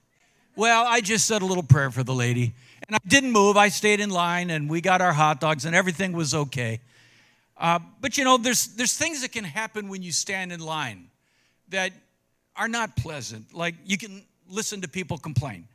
Well, 0.56 0.86
I 0.88 1.02
just 1.02 1.28
said 1.28 1.42
a 1.42 1.46
little 1.46 1.64
prayer 1.64 1.92
for 1.92 2.04
the 2.04 2.14
lady, 2.14 2.54
and 2.88 2.96
I 2.96 3.00
didn't 3.08 3.32
move. 3.32 3.58
I 3.58 3.70
stayed 3.70 4.00
in 4.00 4.10
line, 4.10 4.50
and 4.50 4.70
we 4.70 4.82
got 4.82 5.02
our 5.02 5.14
hot 5.14 5.40
dogs, 5.40 5.66
and 5.66 5.76
everything 5.76 6.14
was 6.14 6.34
okay. 6.34 6.80
Uh, 7.56 7.80
but 8.02 8.18
you 8.18 8.24
know, 8.24 8.38
there's 8.38 8.68
there's 8.76 8.98
things 8.98 9.22
that 9.22 9.32
can 9.32 9.44
happen 9.44 9.88
when 9.88 10.02
you 10.02 10.12
stand 10.12 10.52
in 10.52 10.60
line 10.60 11.08
that 11.70 11.92
are 12.56 12.68
not 12.68 12.96
pleasant. 12.96 13.54
Like 13.54 13.76
you 13.86 13.98
can 13.98 14.24
listen 14.50 14.82
to 14.82 14.88
people 14.88 15.18
complain, 15.18 15.68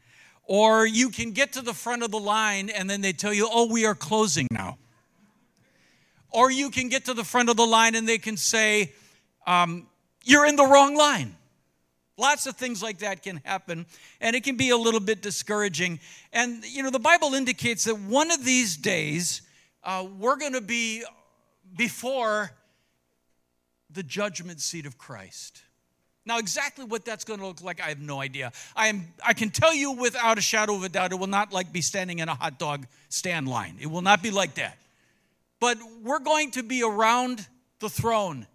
or 0.45 0.87
you 0.87 1.09
can 1.11 1.31
get 1.31 1.53
to 1.55 1.63
the 1.63 1.75
front 1.75 2.03
of 2.03 2.11
the 2.11 2.21
line, 2.21 2.71
and 2.71 2.89
then 2.91 3.01
they 3.01 3.13
tell 3.13 3.33
you, 3.33 3.49
"Oh, 3.51 3.71
we 3.71 3.87
are 3.87 3.95
closing 3.95 4.47
now." 4.51 4.79
Or 6.31 6.51
you 6.51 6.71
can 6.71 6.89
get 6.89 7.05
to 7.07 7.15
the 7.15 7.25
front 7.25 7.51
of 7.51 7.57
the 7.57 7.67
line, 7.67 7.95
and 7.95 8.09
they 8.09 8.19
can 8.19 8.37
say, 8.37 8.93
um, 9.47 9.87
"You're 10.25 10.47
in 10.47 10.57
the 10.57 10.67
wrong 10.67 10.97
line." 10.97 11.37
Lots 12.19 12.47
of 12.47 12.57
things 12.57 12.83
like 12.83 12.99
that 12.99 13.23
can 13.23 13.41
happen, 13.45 13.87
and 14.21 14.37
it 14.37 14.45
can 14.45 14.57
be 14.57 14.71
a 14.71 14.77
little 14.77 15.01
bit 15.01 15.23
discouraging. 15.23 15.99
And, 16.33 16.65
you 16.65 16.83
know, 16.83 16.91
the 16.91 16.99
Bible 16.99 17.35
indicates 17.35 17.85
that 17.85 17.99
one 17.99 18.31
of 18.31 18.45
these 18.45 18.77
days 18.77 19.43
uh, 19.83 20.07
we're 20.19 20.37
going 20.37 20.53
to 20.53 20.61
be 20.61 21.05
before 21.77 22.51
the 23.91 24.03
judgment 24.03 24.61
seat 24.61 24.87
of 24.87 24.99
Christ. 24.99 25.63
Now, 26.25 26.39
exactly 26.39 26.85
what 26.85 27.05
that's 27.05 27.25
going 27.25 27.41
to 27.41 27.47
look 27.47 27.63
like, 27.63 27.81
I 27.81 27.89
have 27.89 28.01
no 28.01 28.21
idea. 28.21 28.53
I, 28.77 28.87
am, 28.89 29.09
I 29.27 29.33
can 29.33 29.51
tell 29.51 29.75
you 29.75 29.93
without 29.93 30.39
a 30.39 30.41
shadow 30.41 30.77
of 30.77 30.85
a 30.85 30.89
doubt, 30.89 31.13
it 31.13 31.17
will 31.17 31.27
not 31.27 31.53
like 31.53 31.73
be 31.73 31.81
standing 31.81 32.21
in 32.21 32.29
a 32.29 32.35
hot 32.35 32.59
dog 32.59 32.87
stand 33.09 33.49
line. 33.49 33.77
It 33.81 33.91
will 33.91 34.03
not 34.03 34.23
be 34.23 34.31
like 34.31 34.55
that. 34.55 34.79
but 35.63 35.79
we're 36.03 36.19
going 36.19 36.51
to 36.51 36.65
be 36.65 36.83
around 36.83 37.47
the 37.79 37.89
throne. 37.89 38.49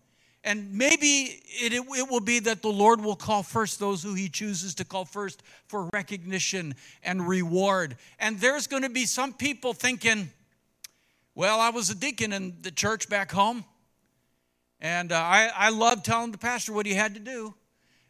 And 0.43 0.73
maybe 0.73 1.41
it, 1.59 1.73
it, 1.73 1.83
it, 1.97 2.09
will 2.09 2.19
be 2.19 2.39
that 2.39 2.61
the 2.61 2.69
Lord 2.69 3.01
will 3.01 3.15
call 3.15 3.43
first 3.43 3.79
those 3.79 4.03
who 4.03 4.13
He 4.13 4.29
chooses 4.29 4.75
to 4.75 4.85
call 4.85 5.05
first 5.05 5.43
for 5.67 5.89
recognition 5.91 6.75
and 7.03 7.27
reward. 7.27 7.97
And 8.19 8.39
there's 8.39 8.67
going 8.67 8.83
to 8.83 8.89
be 8.89 9.05
some 9.05 9.33
people 9.33 9.73
thinking, 9.73 10.29
well, 11.35 11.59
I 11.59 11.69
was 11.69 11.89
a 11.89 11.95
deacon 11.95 12.33
in 12.33 12.55
the 12.61 12.71
church 12.71 13.09
back 13.09 13.31
home, 13.31 13.65
and 14.79 15.11
uh, 15.11 15.17
I, 15.17 15.51
I 15.55 15.69
loved 15.69 16.05
telling 16.05 16.31
the 16.31 16.37
pastor 16.37 16.73
what 16.73 16.85
he 16.85 16.93
had 16.93 17.13
to 17.15 17.19
do. 17.19 17.53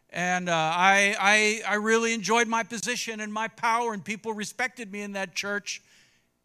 And 0.09 0.47
uh, 0.47 0.53
I, 0.53 1.15
I, 1.19 1.73
I 1.73 1.75
really 1.75 2.13
enjoyed 2.13 2.47
my 2.47 2.63
position 2.63 3.19
and 3.19 3.33
my 3.33 3.47
power, 3.49 3.93
and 3.93 4.03
people 4.03 4.31
respected 4.33 4.91
me 4.91 5.01
in 5.01 5.13
that 5.13 5.35
church. 5.35 5.81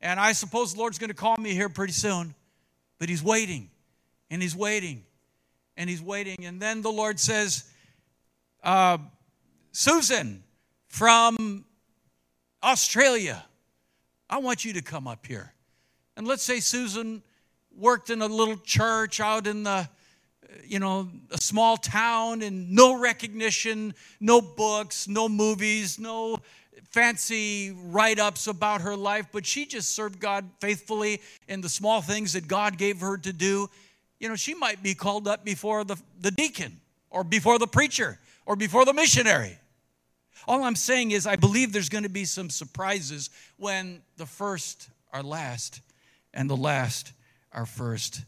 And 0.01 0.19
I 0.19 0.33
suppose 0.33 0.73
the 0.73 0.81
Lord's 0.81 0.99
going 0.99 1.11
to 1.11 1.15
call 1.15 1.37
me 1.37 1.53
here 1.53 1.69
pretty 1.69 1.93
soon. 1.93 2.35
But 2.99 3.09
He's 3.09 3.23
waiting, 3.23 3.71
and 4.31 4.43
He's 4.43 4.57
waiting 4.57 5.05
and 5.77 5.89
he's 5.89 6.03
waiting. 6.03 6.45
And 6.45 6.61
then 6.61 6.83
the 6.83 6.93
Lord 6.93 7.19
says, 7.19 7.65
uh, 8.63 8.99
Susan 9.73 10.43
from 10.89 11.65
Australia, 12.63 13.45
I 14.29 14.39
want 14.39 14.65
you 14.65 14.73
to 14.75 14.83
come 14.83 15.09
up 15.09 15.27
here. 15.27 15.53
And 16.17 16.27
let's 16.27 16.43
say 16.43 16.61
Susan 16.61 17.23
worked 17.77 18.11
in 18.11 18.23
a 18.23 18.27
little 18.27 18.57
church 18.59 19.21
out 19.21 19.47
in 19.47 19.63
the, 19.63 19.89
you 20.65 20.79
know, 20.79 21.09
a 21.31 21.39
small 21.39 21.77
town 21.77 22.43
and 22.43 22.71
no 22.71 22.99
recognition, 22.99 23.95
no 24.21 24.41
books, 24.41 25.09
no 25.09 25.29
movies, 25.29 25.99
no 25.99 26.39
fancy 26.91 27.75
write 27.85 28.19
ups 28.19 28.47
about 28.47 28.83
her 28.83 28.97
life, 28.97 29.27
but 29.33 29.47
she 29.47 29.65
just 29.65 29.95
served 29.95 30.21
God 30.21 30.49
faithfully 30.61 31.21
in 31.49 31.63
the 31.63 31.69
small 31.69 32.03
things 32.03 32.35
that 32.35 32.47
God 32.47 32.77
gave 32.77 33.01
her 33.01 33.17
to 33.19 33.33
do 33.33 33.69
you 34.23 34.29
know, 34.29 34.37
she 34.37 34.55
might 34.55 34.85
be 34.85 34.95
called 34.95 35.27
up 35.27 35.45
before 35.45 35.83
the, 35.83 36.01
the 36.21 36.31
deacon 36.31 36.81
or 37.11 37.25
before 37.25 37.59
the 37.59 37.67
preacher 37.67 38.21
or 38.47 38.55
before 38.55 38.85
the 38.85 38.95
missionary. 38.95 39.59
All 40.47 40.63
I'm 40.63 40.77
saying 40.77 41.11
is, 41.11 41.27
I 41.27 41.35
believe 41.35 41.73
there's 41.73 41.89
going 41.89 42.05
to 42.05 42.09
be 42.09 42.25
some 42.25 42.49
surprises 42.49 43.31
when 43.57 44.01
the 44.19 44.27
first 44.27 44.89
are 45.13 45.25
last 45.25 45.81
and 46.33 46.49
the 46.49 46.57
last 46.57 47.13
are 47.53 47.67
first. 47.67 48.23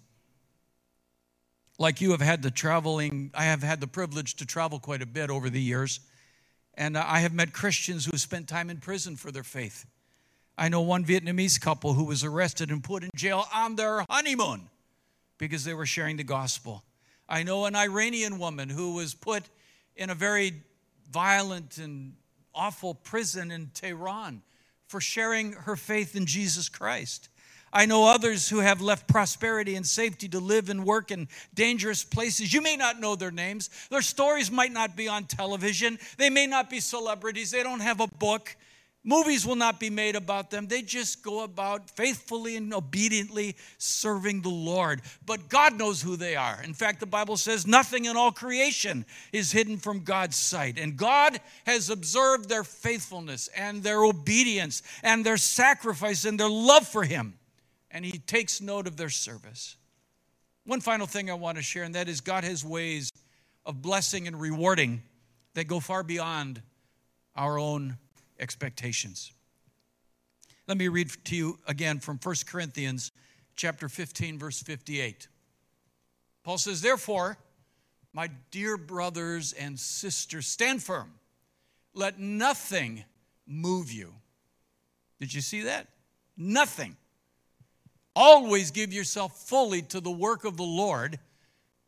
Like 1.79 2.01
you 2.01 2.11
have 2.11 2.21
had 2.21 2.43
the 2.43 2.51
traveling, 2.51 3.31
I 3.33 3.45
have 3.45 3.63
had 3.63 3.81
the 3.81 3.87
privilege 3.87 4.35
to 4.37 4.47
travel 4.47 4.81
quite 4.81 5.01
a 5.01 5.07
bit 5.07 5.31
over 5.31 5.49
the 5.49 5.63
years. 5.63 6.01
And 6.75 6.99
I 6.99 7.21
have 7.21 7.33
met 7.33 7.53
Christians 7.53 8.05
who 8.05 8.11
have 8.11 8.21
spent 8.21 8.49
time 8.49 8.69
in 8.69 8.79
prison 8.79 9.15
for 9.15 9.31
their 9.31 9.45
faith. 9.45 9.87
I 10.59 10.69
know 10.69 10.81
one 10.81 11.05
Vietnamese 11.05 11.61
couple 11.61 11.95
who 11.95 12.05
was 12.05 12.25
arrested 12.25 12.73
and 12.73 12.83
put 12.83 13.05
in 13.05 13.11
jail 13.15 13.47
on 13.55 13.77
their 13.77 14.05
honeymoon 14.11 14.71
because 15.45 15.65
they 15.65 15.75
were 15.75 15.85
sharing 15.85 16.17
the 16.17 16.25
gospel. 16.25 16.83
I 17.29 17.43
know 17.43 17.67
an 17.67 17.77
Iranian 17.77 18.39
woman 18.39 18.71
who 18.71 18.95
was 18.95 19.15
put 19.15 19.43
in 19.95 20.09
a 20.09 20.15
very 20.15 20.63
violent 21.11 21.77
and 21.77 22.15
awful 22.55 22.95
prison 22.95 23.51
in 23.51 23.71
Tehran 23.75 24.41
for 24.87 25.03
sharing 25.03 25.53
her 25.53 25.77
faith 25.77 26.17
in 26.17 26.25
Jesus 26.25 26.71
Christ. 26.71 27.29
I 27.75 27.85
know 27.85 28.07
others 28.07 28.49
who 28.49 28.61
have 28.61 28.81
left 28.81 29.07
prosperity 29.07 29.75
and 29.75 29.87
safety 29.87 30.29
to 30.29 30.41
live 30.41 30.71
and 30.71 30.87
work 30.87 31.11
in 31.11 31.29
dangerous 31.53 32.05
places. 32.05 32.55
You 32.55 32.63
may 32.63 32.77
not 32.77 32.99
know 32.99 33.15
their 33.15 33.31
names. 33.31 33.69
Their 33.91 34.01
stories 34.01 34.51
might 34.51 34.73
not 34.73 34.97
be 34.97 35.09
on 35.09 35.25
television. 35.25 35.99
They 36.17 36.31
may 36.31 36.47
not 36.47 36.71
be 36.71 36.81
celebrities. 36.81 37.51
They 37.51 37.63
don't 37.63 37.81
have 37.81 38.01
a 38.01 38.07
book. 38.07 38.57
Movies 39.07 39.47
will 39.47 39.55
not 39.55 39.79
be 39.79 39.91
made 39.91 40.17
about 40.17 40.51
them. 40.51 40.67
They 40.67 40.81
just 40.81 41.23
go 41.23 41.45
about 41.45 41.91
faithfully 41.91 42.57
and 42.57 42.73
obediently 42.73 43.55
serving 43.77 44.41
the 44.41 44.49
Lord. 44.49 45.03
But 45.27 45.51
God 45.51 45.77
knows 45.77 46.01
who 46.01 46.17
they 46.17 46.37
are. 46.37 46.59
In 46.65 46.73
fact, 46.73 47.01
the 47.01 47.07
Bible 47.07 47.37
says 47.37 47.67
nothing 47.67 48.07
in 48.07 48.17
all 48.17 48.33
creation 48.33 49.05
is 49.31 49.53
hidden 49.53 49.77
from 49.77 50.05
God's 50.05 50.37
sight. 50.37 50.79
And 50.79 50.97
God 50.97 51.39
has 51.67 51.91
observed 51.91 52.49
their 52.49 52.65
faithfulness 52.65 53.49
and 53.49 53.83
their 53.83 54.03
obedience 54.03 54.83
and 55.03 55.25
their 55.25 55.37
sacrifice 55.37 56.25
and 56.25 56.41
their 56.41 56.49
love 56.49 56.89
for 56.89 57.05
Him. 57.05 57.35
And 57.91 58.07
He 58.07 58.19
takes 58.19 58.63
note 58.63 58.87
of 58.87 58.97
their 58.97 59.11
service. 59.11 59.77
One 60.65 60.81
final 60.81 61.07
thing 61.07 61.31
I 61.31 61.35
want 61.35 61.59
to 61.59 61.63
share, 61.63 61.83
and 61.83 61.95
that 61.95 62.09
is 62.09 62.23
God 62.23 62.43
has 62.45 62.65
ways 62.65 63.13
of 63.67 63.83
blessing 63.83 64.27
and 64.27 64.41
rewarding 64.41 65.03
that 65.53 65.67
go 65.67 65.79
far 65.79 66.03
beyond 66.03 66.63
our 67.37 67.59
own 67.59 67.99
expectations. 68.39 69.33
Let 70.67 70.79
me 70.79 70.89
read 70.89 71.11
to 71.25 71.37
you 71.37 71.59
again 71.67 72.01
from 72.01 72.19
1 72.19 72.47
Corinthians 72.47 73.13
chapter 73.57 73.89
15 73.89 74.39
verse 74.39 74.63
58. 74.63 75.29
Paul 76.43 76.59
says, 76.59 76.81
"Therefore, 76.81 77.39
my 78.13 78.29
dear 78.51 78.77
brothers 78.77 79.53
and 79.53 79.79
sisters, 79.79 80.47
stand 80.47 80.83
firm. 80.83 81.19
Let 81.93 82.19
nothing 82.19 83.05
move 83.47 83.93
you." 83.93 84.15
Did 85.21 85.33
you 85.33 85.41
see 85.41 85.63
that? 85.63 85.89
Nothing. 86.37 86.97
Always 88.17 88.71
give 88.71 88.93
yourself 88.93 89.47
fully 89.49 89.83
to 89.83 90.01
the 90.01 90.11
work 90.11 90.45
of 90.45 90.57
the 90.57 90.63
Lord 90.63 91.19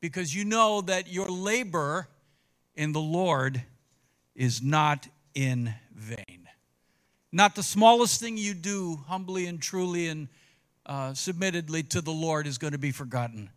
because 0.00 0.34
you 0.34 0.44
know 0.44 0.80
that 0.82 1.08
your 1.08 1.28
labor 1.28 2.08
in 2.74 2.92
the 2.92 3.00
Lord 3.00 3.64
is 4.34 4.62
not 4.62 5.08
in 5.36 5.72
vain. 5.94 6.48
Not 7.30 7.54
the 7.54 7.62
smallest 7.62 8.20
thing 8.20 8.38
you 8.38 8.54
do 8.54 8.96
humbly 9.06 9.46
and 9.46 9.60
truly 9.60 10.08
and 10.08 10.28
uh, 10.86 11.10
submittedly 11.10 11.86
to 11.90 12.00
the 12.00 12.10
Lord 12.10 12.46
is 12.46 12.56
going 12.56 12.72
to 12.72 12.78
be 12.78 12.90
forgotten. 12.90 13.50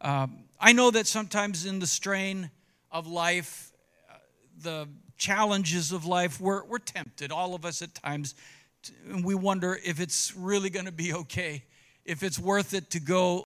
Um, 0.00 0.44
I 0.60 0.72
know 0.72 0.92
that 0.92 1.08
sometimes 1.08 1.66
in 1.66 1.80
the 1.80 1.88
strain 1.88 2.50
of 2.92 3.08
life, 3.08 3.72
uh, 4.08 4.18
the 4.62 4.88
challenges 5.16 5.90
of 5.90 6.04
life, 6.04 6.40
we're, 6.40 6.64
we're 6.64 6.78
tempted, 6.78 7.32
all 7.32 7.56
of 7.56 7.64
us 7.64 7.82
at 7.82 7.94
times, 7.96 8.36
to, 8.84 8.92
and 9.10 9.24
we 9.24 9.34
wonder 9.34 9.76
if 9.84 9.98
it's 9.98 10.36
really 10.36 10.70
going 10.70 10.86
to 10.86 10.92
be 10.92 11.12
okay, 11.12 11.64
if 12.04 12.22
it's 12.22 12.38
worth 12.38 12.74
it 12.74 12.90
to 12.90 13.00
go 13.00 13.44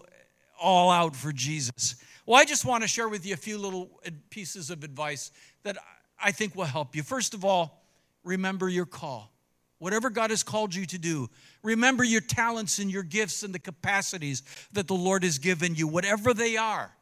all 0.60 0.90
out 0.90 1.16
for 1.16 1.32
Jesus. 1.32 1.96
Well, 2.26 2.38
I 2.38 2.44
just 2.44 2.66
want 2.66 2.82
to 2.82 2.88
share 2.88 3.08
with 3.08 3.24
you 3.24 3.32
a 3.32 3.38
few 3.38 3.56
little 3.56 3.88
pieces 4.28 4.68
of 4.68 4.84
advice 4.84 5.30
that 5.62 5.78
I 6.22 6.30
think 6.32 6.54
will 6.54 6.64
help 6.64 6.94
you. 6.94 7.02
First 7.02 7.34
of 7.34 7.44
all, 7.44 7.82
remember 8.24 8.68
your 8.68 8.86
call. 8.86 9.32
Whatever 9.78 10.10
God 10.10 10.30
has 10.30 10.44
called 10.44 10.74
you 10.74 10.86
to 10.86 10.98
do, 10.98 11.28
remember 11.64 12.04
your 12.04 12.20
talents 12.20 12.78
and 12.78 12.90
your 12.90 13.02
gifts 13.02 13.42
and 13.42 13.52
the 13.52 13.58
capacities 13.58 14.44
that 14.72 14.86
the 14.86 14.94
Lord 14.94 15.24
has 15.24 15.38
given 15.38 15.74
you, 15.74 15.88
whatever 15.88 16.32
they 16.32 16.56
are. 16.56 16.92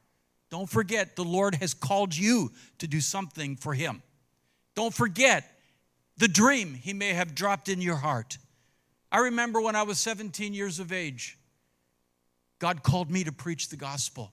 Don't 0.51 0.69
forget, 0.69 1.15
the 1.15 1.25
Lord 1.25 1.57
has 1.57 1.75
called 1.75 2.17
you 2.17 2.51
to 2.79 2.89
do 2.89 3.01
something 3.03 3.57
for 3.57 3.75
Him. 3.75 4.03
Don't 4.75 4.95
forget 4.95 5.45
the 6.17 6.27
dream 6.27 6.75
He 6.75 6.95
may 6.95 7.13
have 7.13 7.35
dropped 7.35 7.69
in 7.69 7.83
your 7.83 7.97
heart. 7.97 8.39
I 9.13 9.19
remember 9.19 9.61
when 9.61 9.77
I 9.77 9.83
was 9.83 10.01
17 10.01 10.55
years 10.55 10.81
of 10.81 10.91
age, 10.91 11.37
God 12.59 12.83
called 12.83 13.11
me 13.11 13.25
to 13.25 13.33
preach 13.33 13.69
the 13.69 13.77
gospel. 13.77 14.33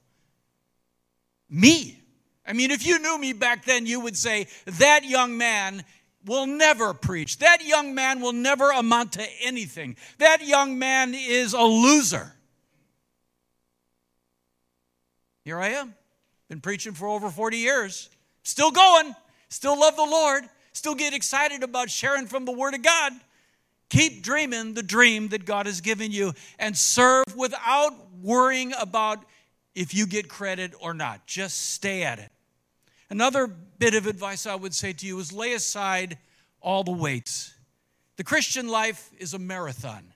Me. 1.50 2.00
I 2.48 2.54
mean, 2.54 2.72
if 2.72 2.86
you 2.86 2.98
knew 3.00 3.18
me 3.20 3.34
back 3.34 3.66
then, 3.66 3.86
you 3.86 4.00
would 4.00 4.16
say, 4.16 4.48
that 4.66 5.04
young 5.04 5.38
man 5.38 5.84
will 6.26 6.48
never 6.48 6.94
preach. 6.94 7.40
That 7.40 7.66
young 7.66 7.94
man 7.94 8.22
will 8.22 8.34
never 8.34 8.72
amount 8.72 9.14
to 9.14 9.26
anything. 9.44 9.98
That 10.20 10.46
young 10.46 10.80
man 10.80 11.14
is 11.14 11.54
a 11.54 11.62
loser. 11.62 12.34
Here 15.44 15.60
I 15.60 15.70
am. 15.70 15.94
Been 16.50 16.62
preaching 16.62 16.94
for 16.94 17.08
over 17.08 17.30
40 17.30 17.58
years. 17.58 18.10
Still 18.44 18.72
going. 18.72 19.14
Still 19.50 19.80
love 19.80 19.96
the 19.96 20.04
Lord. 20.04 20.44
Still 20.74 20.96
get 20.96 21.14
excited 21.14 21.64
about 21.64 21.90
sharing 21.90 22.28
from 22.28 22.46
the 22.46 22.52
Word 22.52 22.74
of 22.74 22.82
God. 22.82 23.14
Keep 23.90 24.24
dreaming 24.24 24.74
the 24.74 24.84
dream 24.84 25.30
that 25.30 25.46
God 25.46 25.66
has 25.66 25.82
given 25.82 26.12
you 26.12 26.34
and 26.60 26.78
serve 26.78 27.24
without 27.36 27.94
worrying 28.22 28.74
about 28.80 29.24
if 29.76 29.94
you 29.94 30.06
get 30.06 30.28
credit 30.28 30.74
or 30.82 30.94
not. 30.94 31.26
Just 31.26 31.72
stay 31.72 32.04
at 32.04 32.20
it. 32.20 32.32
Another 33.10 33.48
bit 33.48 33.94
of 33.94 34.08
advice 34.08 34.46
I 34.46 34.56
would 34.56 34.74
say 34.74 34.94
to 34.94 35.06
you 35.06 35.20
is 35.20 35.32
lay 35.32 35.54
aside 35.54 36.18
all 36.62 36.84
the 36.84 36.92
weights. 36.92 37.54
The 38.18 38.24
Christian 38.24 38.68
life 38.68 39.10
is 39.18 39.34
a 39.34 39.40
marathon. 39.40 40.14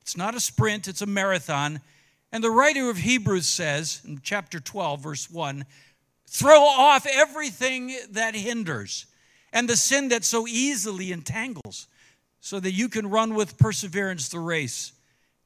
It's 0.00 0.16
not 0.16 0.34
a 0.34 0.40
sprint, 0.40 0.88
it's 0.88 1.02
a 1.02 1.06
marathon. 1.06 1.80
And 2.32 2.42
the 2.42 2.50
writer 2.50 2.88
of 2.88 2.96
Hebrews 2.96 3.46
says 3.46 4.00
in 4.06 4.20
chapter 4.22 4.58
12, 4.58 5.00
verse 5.00 5.30
1 5.30 5.64
throw 6.26 6.62
off 6.62 7.06
everything 7.06 7.94
that 8.10 8.34
hinders 8.34 9.04
and 9.52 9.68
the 9.68 9.76
sin 9.76 10.08
that 10.08 10.24
so 10.24 10.46
easily 10.48 11.12
entangles, 11.12 11.86
so 12.40 12.58
that 12.58 12.72
you 12.72 12.88
can 12.88 13.10
run 13.10 13.34
with 13.34 13.58
perseverance 13.58 14.30
the 14.30 14.38
race 14.38 14.92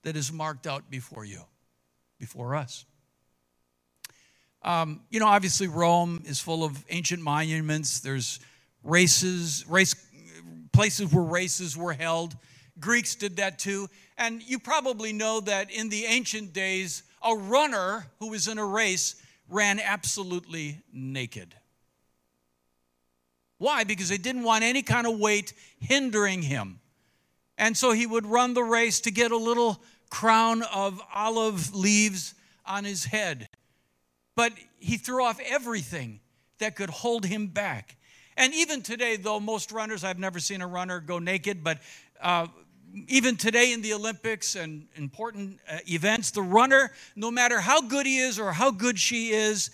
that 0.02 0.16
is 0.16 0.32
marked 0.32 0.66
out 0.66 0.88
before 0.88 1.24
you, 1.24 1.40
before 2.18 2.54
us. 2.54 2.84
Um, 4.62 5.00
you 5.10 5.20
know, 5.20 5.26
obviously, 5.26 5.68
Rome 5.68 6.22
is 6.26 6.40
full 6.40 6.64
of 6.64 6.84
ancient 6.88 7.22
monuments. 7.22 8.00
There's 8.00 8.40
races, 8.82 9.64
race 9.68 9.94
places 10.72 11.12
where 11.12 11.24
races 11.24 11.76
were 11.76 11.92
held. 11.92 12.36
Greeks 12.78 13.14
did 13.14 13.36
that 13.36 13.58
too. 13.58 13.88
And 14.18 14.42
you 14.42 14.58
probably 14.58 15.12
know 15.12 15.40
that 15.40 15.70
in 15.70 15.88
the 15.88 16.04
ancient 16.04 16.52
days, 16.52 17.02
a 17.22 17.34
runner 17.34 18.06
who 18.18 18.30
was 18.30 18.48
in 18.48 18.58
a 18.58 18.64
race 18.64 19.16
ran 19.48 19.80
absolutely 19.80 20.82
naked. 20.92 21.54
Why? 23.58 23.84
Because 23.84 24.08
they 24.08 24.18
didn't 24.18 24.42
want 24.42 24.64
any 24.64 24.82
kind 24.82 25.06
of 25.06 25.18
weight 25.18 25.52
hindering 25.80 26.42
him. 26.42 26.80
And 27.56 27.76
so 27.76 27.92
he 27.92 28.06
would 28.06 28.26
run 28.26 28.52
the 28.52 28.62
race 28.62 29.00
to 29.00 29.10
get 29.10 29.32
a 29.32 29.36
little 29.36 29.82
crown 30.10 30.62
of 30.62 31.00
olive 31.14 31.74
leaves 31.74 32.34
on 32.66 32.84
his 32.84 33.06
head. 33.06 33.45
But 34.36 34.52
he 34.78 34.96
threw 34.96 35.24
off 35.24 35.40
everything 35.44 36.20
that 36.58 36.76
could 36.76 36.90
hold 36.90 37.24
him 37.24 37.48
back. 37.48 37.96
And 38.36 38.54
even 38.54 38.82
today, 38.82 39.16
though 39.16 39.40
most 39.40 39.72
runners, 39.72 40.04
I've 40.04 40.18
never 40.18 40.38
seen 40.38 40.60
a 40.60 40.66
runner 40.66 41.00
go 41.00 41.18
naked, 41.18 41.64
but 41.64 41.78
uh, 42.20 42.46
even 43.08 43.36
today 43.36 43.72
in 43.72 43.82
the 43.82 43.94
Olympics 43.94 44.54
and 44.54 44.86
important 44.94 45.58
uh, 45.70 45.78
events, 45.88 46.30
the 46.30 46.42
runner, 46.42 46.92
no 47.14 47.30
matter 47.30 47.60
how 47.60 47.80
good 47.80 48.06
he 48.06 48.18
is 48.18 48.38
or 48.38 48.52
how 48.52 48.70
good 48.70 48.98
she 48.98 49.30
is, 49.30 49.70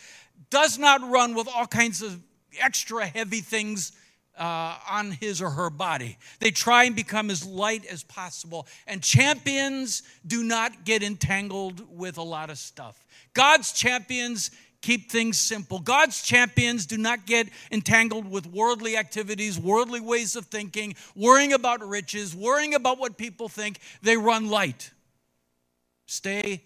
does 0.51 0.79
not 0.79 1.09
run 1.11 1.35
with 1.35 1.49
all 1.49 1.67
kinds 1.67 2.03
of 2.03 2.21
extra 2.61 3.07
heavy 3.07 3.41
things 3.41 3.93
uh, 4.43 4.77
on 4.91 5.13
his 5.13 5.41
or 5.41 5.51
her 5.51 5.71
body. 5.71 6.19
They 6.41 6.51
try 6.51 6.83
and 6.85 6.97
become 6.97 7.31
as 7.31 7.47
light 7.47 7.87
as 7.87 8.03
possible. 8.03 8.67
And 8.89 9.01
champions 9.01 10.03
do 10.27 10.43
not 10.43 10.85
get 10.85 11.05
entangled 11.05 11.81
with 11.97 12.19
a 12.19 12.23
lot 12.23 12.51
of 12.51 12.59
stuff. 12.59 13.07
God's 13.35 13.71
champions 13.73 14.51
keep 14.81 15.13
things 15.13 15.39
simple. 15.39 15.79
God's 15.79 16.21
champions 16.23 16.87
do 16.87 16.99
not 16.99 17.25
get 17.25 17.51
entangled 17.71 18.29
with 18.29 18.47
worldly 18.47 18.97
activities, 18.97 19.61
worldly 19.61 20.01
ways 20.01 20.35
of 20.35 20.47
thinking, 20.47 20.97
worrying 21.15 21.53
about 21.53 21.81
riches, 21.87 22.35
worrying 22.35 22.75
about 22.75 22.99
what 22.99 23.17
people 23.17 23.49
think. 23.49 23.79
They 24.03 24.17
run 24.17 24.51
light. 24.51 24.91
Stay 26.07 26.65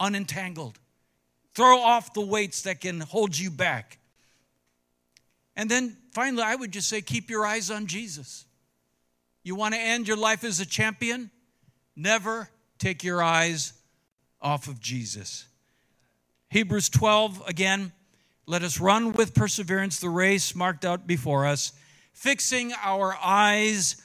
unentangled. 0.00 0.80
Throw 1.54 1.78
off 1.78 2.12
the 2.12 2.26
weights 2.26 2.62
that 2.62 2.80
can 2.80 2.98
hold 2.98 3.38
you 3.38 3.52
back. 3.52 4.00
And 5.56 5.70
then 5.70 5.96
finally, 6.12 6.42
I 6.42 6.54
would 6.54 6.72
just 6.72 6.88
say 6.88 7.00
keep 7.00 7.30
your 7.30 7.46
eyes 7.46 7.70
on 7.70 7.86
Jesus. 7.86 8.44
You 9.42 9.54
want 9.54 9.74
to 9.74 9.80
end 9.80 10.08
your 10.08 10.16
life 10.16 10.42
as 10.42 10.60
a 10.60 10.66
champion? 10.66 11.30
Never 11.94 12.48
take 12.78 13.04
your 13.04 13.22
eyes 13.22 13.72
off 14.40 14.68
of 14.68 14.80
Jesus. 14.80 15.46
Hebrews 16.50 16.88
12, 16.88 17.42
again, 17.46 17.92
let 18.46 18.62
us 18.62 18.80
run 18.80 19.12
with 19.12 19.34
perseverance 19.34 20.00
the 20.00 20.10
race 20.10 20.54
marked 20.54 20.84
out 20.84 21.06
before 21.06 21.46
us, 21.46 21.72
fixing 22.12 22.72
our 22.82 23.16
eyes 23.22 23.96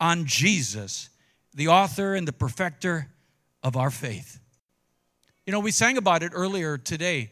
on 0.00 0.26
Jesus, 0.26 1.10
the 1.54 1.68
author 1.68 2.14
and 2.14 2.26
the 2.26 2.32
perfecter 2.32 3.08
of 3.62 3.76
our 3.76 3.90
faith. 3.90 4.40
You 5.46 5.52
know, 5.52 5.60
we 5.60 5.70
sang 5.70 5.96
about 5.96 6.22
it 6.22 6.32
earlier 6.34 6.76
today 6.78 7.30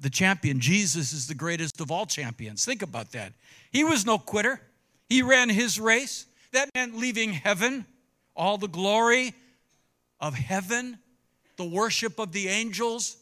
the 0.00 0.10
champion. 0.10 0.60
Jesus 0.60 1.12
is 1.12 1.26
the 1.26 1.34
greatest 1.34 1.80
of 1.80 1.90
all 1.90 2.06
champions. 2.06 2.64
Think 2.64 2.82
about 2.82 3.12
that. 3.12 3.32
He 3.70 3.84
was 3.84 4.04
no 4.06 4.18
quitter, 4.18 4.60
he 5.08 5.22
ran 5.22 5.48
his 5.48 5.78
race. 5.78 6.26
That 6.52 6.68
meant 6.74 6.96
leaving 6.96 7.32
heaven, 7.32 7.86
all 8.34 8.58
the 8.58 8.66
glory 8.66 9.34
of 10.18 10.34
heaven, 10.34 10.98
the 11.56 11.64
worship 11.64 12.18
of 12.18 12.32
the 12.32 12.48
angels, 12.48 13.16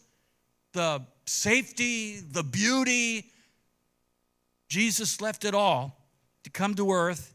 the 0.72 1.02
safety, 1.26 2.20
the 2.20 2.42
beauty. 2.42 3.30
Jesus 4.68 5.20
left 5.20 5.44
it 5.44 5.54
all 5.54 5.98
to 6.44 6.50
come 6.50 6.74
to 6.76 6.90
earth 6.90 7.34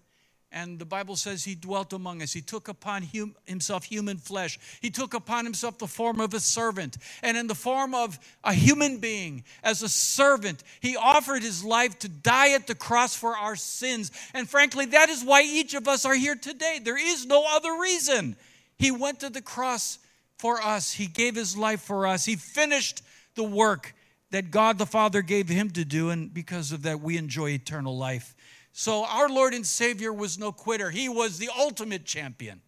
and 0.53 0.77
the 0.77 0.85
Bible 0.85 1.15
says 1.15 1.43
he 1.43 1.55
dwelt 1.55 1.93
among 1.93 2.21
us. 2.21 2.31
He 2.31 2.41
took 2.41 2.67
upon 2.67 3.01
hum, 3.01 3.35
himself 3.45 3.83
human 3.83 4.17
flesh. 4.17 4.59
He 4.81 4.91
took 4.91 5.15
upon 5.15 5.45
himself 5.45 5.79
the 5.79 5.87
form 5.87 6.21
of 6.21 6.35
a 6.35 6.39
servant. 6.39 6.97
And 7.23 7.35
in 7.35 7.47
the 7.47 7.55
form 7.55 7.95
of 7.95 8.19
a 8.43 8.53
human 8.53 8.99
being, 8.99 9.43
as 9.63 9.81
a 9.81 9.89
servant, 9.89 10.63
he 10.79 10.95
offered 10.95 11.41
his 11.41 11.63
life 11.63 11.97
to 11.99 12.07
die 12.07 12.51
at 12.51 12.67
the 12.67 12.75
cross 12.75 13.15
for 13.15 13.35
our 13.35 13.55
sins. 13.55 14.11
And 14.35 14.47
frankly, 14.47 14.85
that 14.85 15.09
is 15.09 15.23
why 15.23 15.41
each 15.41 15.73
of 15.73 15.87
us 15.87 16.05
are 16.05 16.15
here 16.15 16.35
today. 16.35 16.79
There 16.81 16.99
is 16.99 17.25
no 17.25 17.45
other 17.49 17.79
reason. 17.81 18.35
He 18.77 18.91
went 18.91 19.21
to 19.21 19.31
the 19.31 19.41
cross 19.41 19.97
for 20.37 20.61
us, 20.61 20.91
he 20.91 21.07
gave 21.07 21.35
his 21.35 21.55
life 21.55 21.81
for 21.81 22.05
us, 22.05 22.25
he 22.25 22.35
finished 22.35 23.01
the 23.35 23.43
work 23.43 23.95
that 24.31 24.51
God 24.51 24.77
the 24.77 24.85
Father 24.85 25.21
gave 25.21 25.47
him 25.47 25.69
to 25.71 25.85
do. 25.85 26.09
And 26.09 26.33
because 26.33 26.71
of 26.71 26.83
that, 26.83 26.99
we 26.99 27.17
enjoy 27.17 27.51
eternal 27.51 27.97
life. 27.97 28.35
So 28.73 29.05
our 29.05 29.29
Lord 29.29 29.53
and 29.53 29.65
Savior 29.65 30.11
was 30.11 30.39
no 30.39 30.51
quitter. 30.51 30.89
He 30.89 31.07
was 31.07 31.37
the 31.37 31.49
ultimate 31.57 32.05
champion. 32.05 32.61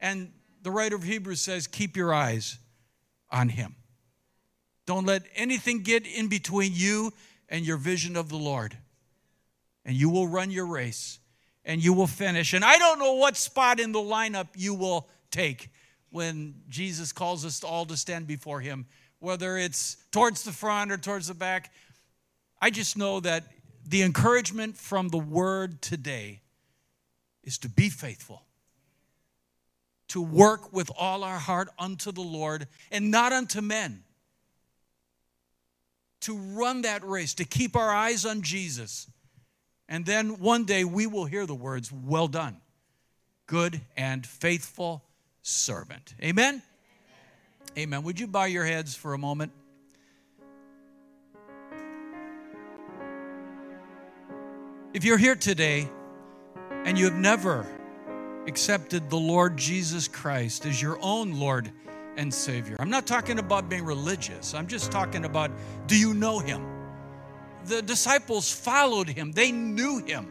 And 0.00 0.32
the 0.62 0.70
writer 0.70 0.96
of 0.96 1.02
Hebrews 1.02 1.42
says, 1.42 1.66
keep 1.66 1.96
your 1.96 2.12
eyes 2.12 2.58
on 3.30 3.50
him. 3.50 3.76
Don't 4.86 5.04
let 5.04 5.24
anything 5.34 5.82
get 5.82 6.06
in 6.06 6.28
between 6.28 6.72
you 6.74 7.12
and 7.48 7.66
your 7.66 7.76
vision 7.76 8.16
of 8.16 8.30
the 8.30 8.36
Lord. 8.36 8.76
And 9.84 9.94
you 9.94 10.08
will 10.08 10.26
run 10.26 10.50
your 10.50 10.66
race 10.66 11.18
and 11.64 11.84
you 11.84 11.92
will 11.92 12.06
finish. 12.06 12.54
And 12.54 12.64
I 12.64 12.78
don't 12.78 12.98
know 12.98 13.14
what 13.14 13.36
spot 13.36 13.78
in 13.78 13.92
the 13.92 13.98
lineup 13.98 14.48
you 14.56 14.72
will 14.72 15.06
take 15.30 15.70
when 16.10 16.54
Jesus 16.70 17.12
calls 17.12 17.44
us 17.44 17.62
all 17.62 17.84
to 17.86 17.96
stand 17.96 18.26
before 18.26 18.60
him, 18.60 18.86
whether 19.18 19.58
it's 19.58 19.98
towards 20.12 20.44
the 20.44 20.52
front 20.52 20.90
or 20.90 20.96
towards 20.96 21.28
the 21.28 21.34
back. 21.34 21.72
I 22.60 22.70
just 22.70 22.96
know 22.96 23.20
that 23.20 23.44
the 23.86 24.02
encouragement 24.02 24.76
from 24.76 25.08
the 25.08 25.18
word 25.18 25.80
today 25.80 26.40
is 27.44 27.58
to 27.58 27.68
be 27.68 27.88
faithful, 27.88 28.42
to 30.08 30.20
work 30.20 30.72
with 30.72 30.90
all 30.98 31.22
our 31.22 31.38
heart 31.38 31.68
unto 31.78 32.10
the 32.10 32.22
Lord 32.22 32.66
and 32.90 33.10
not 33.10 33.32
unto 33.32 33.60
men, 33.60 34.02
to 36.20 36.36
run 36.36 36.82
that 36.82 37.04
race, 37.04 37.34
to 37.34 37.44
keep 37.44 37.76
our 37.76 37.90
eyes 37.90 38.26
on 38.26 38.42
Jesus. 38.42 39.08
And 39.88 40.04
then 40.04 40.40
one 40.40 40.64
day 40.64 40.82
we 40.82 41.06
will 41.06 41.26
hear 41.26 41.46
the 41.46 41.54
words, 41.54 41.92
Well 41.92 42.26
done, 42.26 42.56
good 43.46 43.80
and 43.96 44.26
faithful 44.26 45.04
servant. 45.42 46.14
Amen? 46.20 46.60
Amen. 47.76 47.78
Amen. 47.78 48.02
Would 48.02 48.18
you 48.18 48.26
bow 48.26 48.44
your 48.44 48.64
heads 48.64 48.96
for 48.96 49.14
a 49.14 49.18
moment? 49.18 49.52
If 54.94 55.04
you're 55.04 55.18
here 55.18 55.36
today 55.36 55.88
and 56.84 56.98
you 56.98 57.04
have 57.06 57.16
never 57.16 57.66
accepted 58.46 59.10
the 59.10 59.16
Lord 59.16 59.56
Jesus 59.56 60.08
Christ 60.08 60.64
as 60.64 60.80
your 60.80 60.98
own 61.02 61.32
Lord 61.32 61.70
and 62.16 62.32
Savior, 62.32 62.76
I'm 62.78 62.88
not 62.88 63.06
talking 63.06 63.38
about 63.38 63.68
being 63.68 63.84
religious. 63.84 64.54
I'm 64.54 64.66
just 64.66 64.90
talking 64.90 65.24
about 65.24 65.50
do 65.86 65.98
you 65.98 66.14
know 66.14 66.38
Him? 66.38 66.64
The 67.66 67.82
disciples 67.82 68.50
followed 68.52 69.08
Him, 69.08 69.32
they 69.32 69.52
knew 69.52 69.98
Him. 69.98 70.30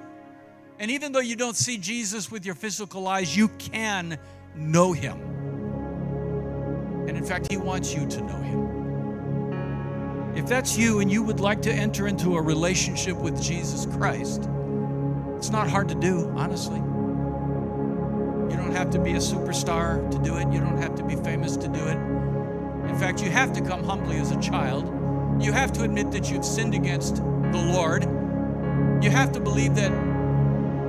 And 0.80 0.92
even 0.92 1.12
though 1.12 1.20
you 1.20 1.36
don't 1.36 1.56
see 1.56 1.78
Jesus 1.78 2.32
with 2.32 2.46
your 2.46 2.56
physical 2.56 3.08
eyes, 3.08 3.36
you 3.36 3.50
can 3.50 4.18
know 4.56 4.94
Him. 4.94 5.22
And 7.08 7.18
in 7.18 7.24
fact, 7.24 7.52
He 7.52 7.58
wants 7.58 7.94
you 7.94 8.08
to 8.08 8.22
know 8.22 8.38
Him. 8.38 8.85
If 10.36 10.48
that's 10.48 10.78
you 10.78 11.00
and 11.00 11.10
you 11.10 11.24
would 11.24 11.40
like 11.40 11.62
to 11.62 11.72
enter 11.72 12.08
into 12.08 12.36
a 12.36 12.42
relationship 12.42 13.16
with 13.16 13.42
Jesus 13.42 13.86
Christ, 13.86 14.50
it's 15.38 15.50
not 15.50 15.70
hard 15.70 15.88
to 15.90 15.96
do, 15.96 16.30
honestly. 16.36 16.78
You 16.78 18.58
don't 18.58 18.74
have 18.74 18.90
to 18.92 19.00
be 19.00 19.12
a 19.12 19.20
superstar 19.20 20.12
to 20.12 20.20
do 20.20 20.36
it, 20.36 20.52
you 20.52 20.60
don't 20.60 20.78
have 20.78 20.94
to 20.96 21.04
be 21.04 21.16
famous 21.16 21.56
to 21.56 21.70
do 21.70 21.80
it. 21.80 21.98
In 22.90 22.98
fact, 23.00 23.24
you 23.24 23.30
have 23.30 23.54
to 23.54 23.62
come 23.62 23.84
humbly 23.84 24.18
as 24.18 24.32
a 24.32 24.40
child. 24.42 24.92
You 25.42 25.54
have 25.54 25.72
to 25.74 25.84
admit 25.84 26.12
that 26.12 26.30
you've 26.30 26.46
sinned 26.46 26.76
against 26.76 27.16
the 27.16 27.72
Lord. 27.74 28.04
You 29.02 29.10
have 29.12 29.32
to 29.34 29.40
believe 29.40 29.76
that 29.76 29.92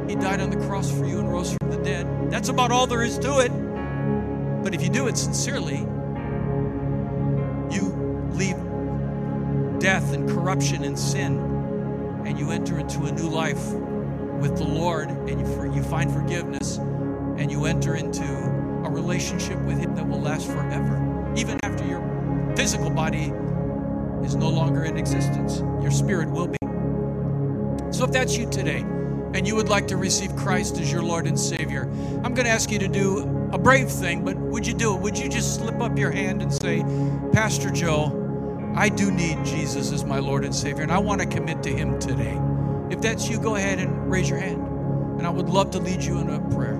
He 0.08 0.16
died 0.16 0.40
on 0.40 0.50
the 0.50 0.64
cross 0.66 0.90
for 0.90 1.06
you 1.06 1.20
and 1.20 1.32
rose 1.32 1.56
from 1.56 1.70
the 1.70 1.78
dead. 1.78 2.32
That's 2.32 2.48
about 2.48 2.72
all 2.72 2.88
there 2.88 3.02
is 3.02 3.16
to 3.20 3.38
it. 3.38 3.52
But 4.62 4.74
if 4.74 4.82
you 4.82 4.88
do 4.88 5.06
it 5.06 5.16
sincerely, 5.16 5.78
you 7.70 8.28
leave 8.32 8.65
death 9.86 10.14
and 10.14 10.28
corruption 10.28 10.82
and 10.82 10.98
sin 10.98 11.38
and 12.26 12.36
you 12.40 12.50
enter 12.50 12.80
into 12.80 13.04
a 13.04 13.12
new 13.12 13.28
life 13.28 13.72
with 14.40 14.56
the 14.56 14.64
Lord 14.64 15.08
and 15.08 15.40
you, 15.40 15.72
you 15.72 15.80
find 15.80 16.12
forgiveness 16.12 16.78
and 17.38 17.52
you 17.52 17.66
enter 17.66 17.94
into 17.94 18.24
a 18.24 18.90
relationship 18.90 19.56
with 19.60 19.78
Him 19.78 19.94
that 19.94 20.04
will 20.04 20.20
last 20.20 20.48
forever, 20.48 21.32
even 21.36 21.56
after 21.62 21.86
your 21.86 22.02
physical 22.56 22.90
body 22.90 23.32
is 24.24 24.34
no 24.34 24.48
longer 24.48 24.82
in 24.82 24.96
existence. 24.96 25.60
Your 25.80 25.92
spirit 25.92 26.28
will 26.30 26.48
be. 26.48 26.58
So, 27.92 28.06
if 28.06 28.10
that's 28.10 28.36
you 28.36 28.50
today 28.50 28.80
and 29.34 29.46
you 29.46 29.54
would 29.54 29.68
like 29.68 29.86
to 29.86 29.96
receive 29.96 30.34
Christ 30.34 30.80
as 30.80 30.90
your 30.90 31.04
Lord 31.04 31.28
and 31.28 31.38
Savior, 31.38 31.82
I'm 32.24 32.34
going 32.34 32.46
to 32.46 32.50
ask 32.50 32.72
you 32.72 32.80
to 32.80 32.88
do 32.88 33.20
a 33.52 33.58
brave 33.58 33.88
thing, 33.88 34.24
but 34.24 34.36
would 34.36 34.66
you 34.66 34.74
do 34.74 34.96
it? 34.96 35.00
Would 35.00 35.16
you 35.16 35.28
just 35.28 35.54
slip 35.54 35.80
up 35.80 35.96
your 35.96 36.10
hand 36.10 36.42
and 36.42 36.52
say, 36.52 36.84
Pastor 37.32 37.70
Joe, 37.70 38.25
I 38.76 38.90
do 38.90 39.10
need 39.10 39.42
Jesus 39.42 39.90
as 39.90 40.04
my 40.04 40.18
Lord 40.18 40.44
and 40.44 40.54
Savior, 40.54 40.82
and 40.82 40.92
I 40.92 40.98
want 40.98 41.22
to 41.22 41.26
commit 41.26 41.62
to 41.62 41.70
Him 41.70 41.98
today? 41.98 42.38
If 42.90 43.00
that's 43.00 43.28
you, 43.28 43.40
go 43.40 43.56
ahead 43.56 43.78
and 43.78 44.10
raise 44.10 44.28
your 44.28 44.38
hand. 44.38 44.62
And 45.18 45.26
I 45.26 45.30
would 45.30 45.48
love 45.48 45.70
to 45.70 45.78
lead 45.78 46.02
you 46.02 46.18
in 46.18 46.28
a 46.28 46.40
prayer. 46.54 46.78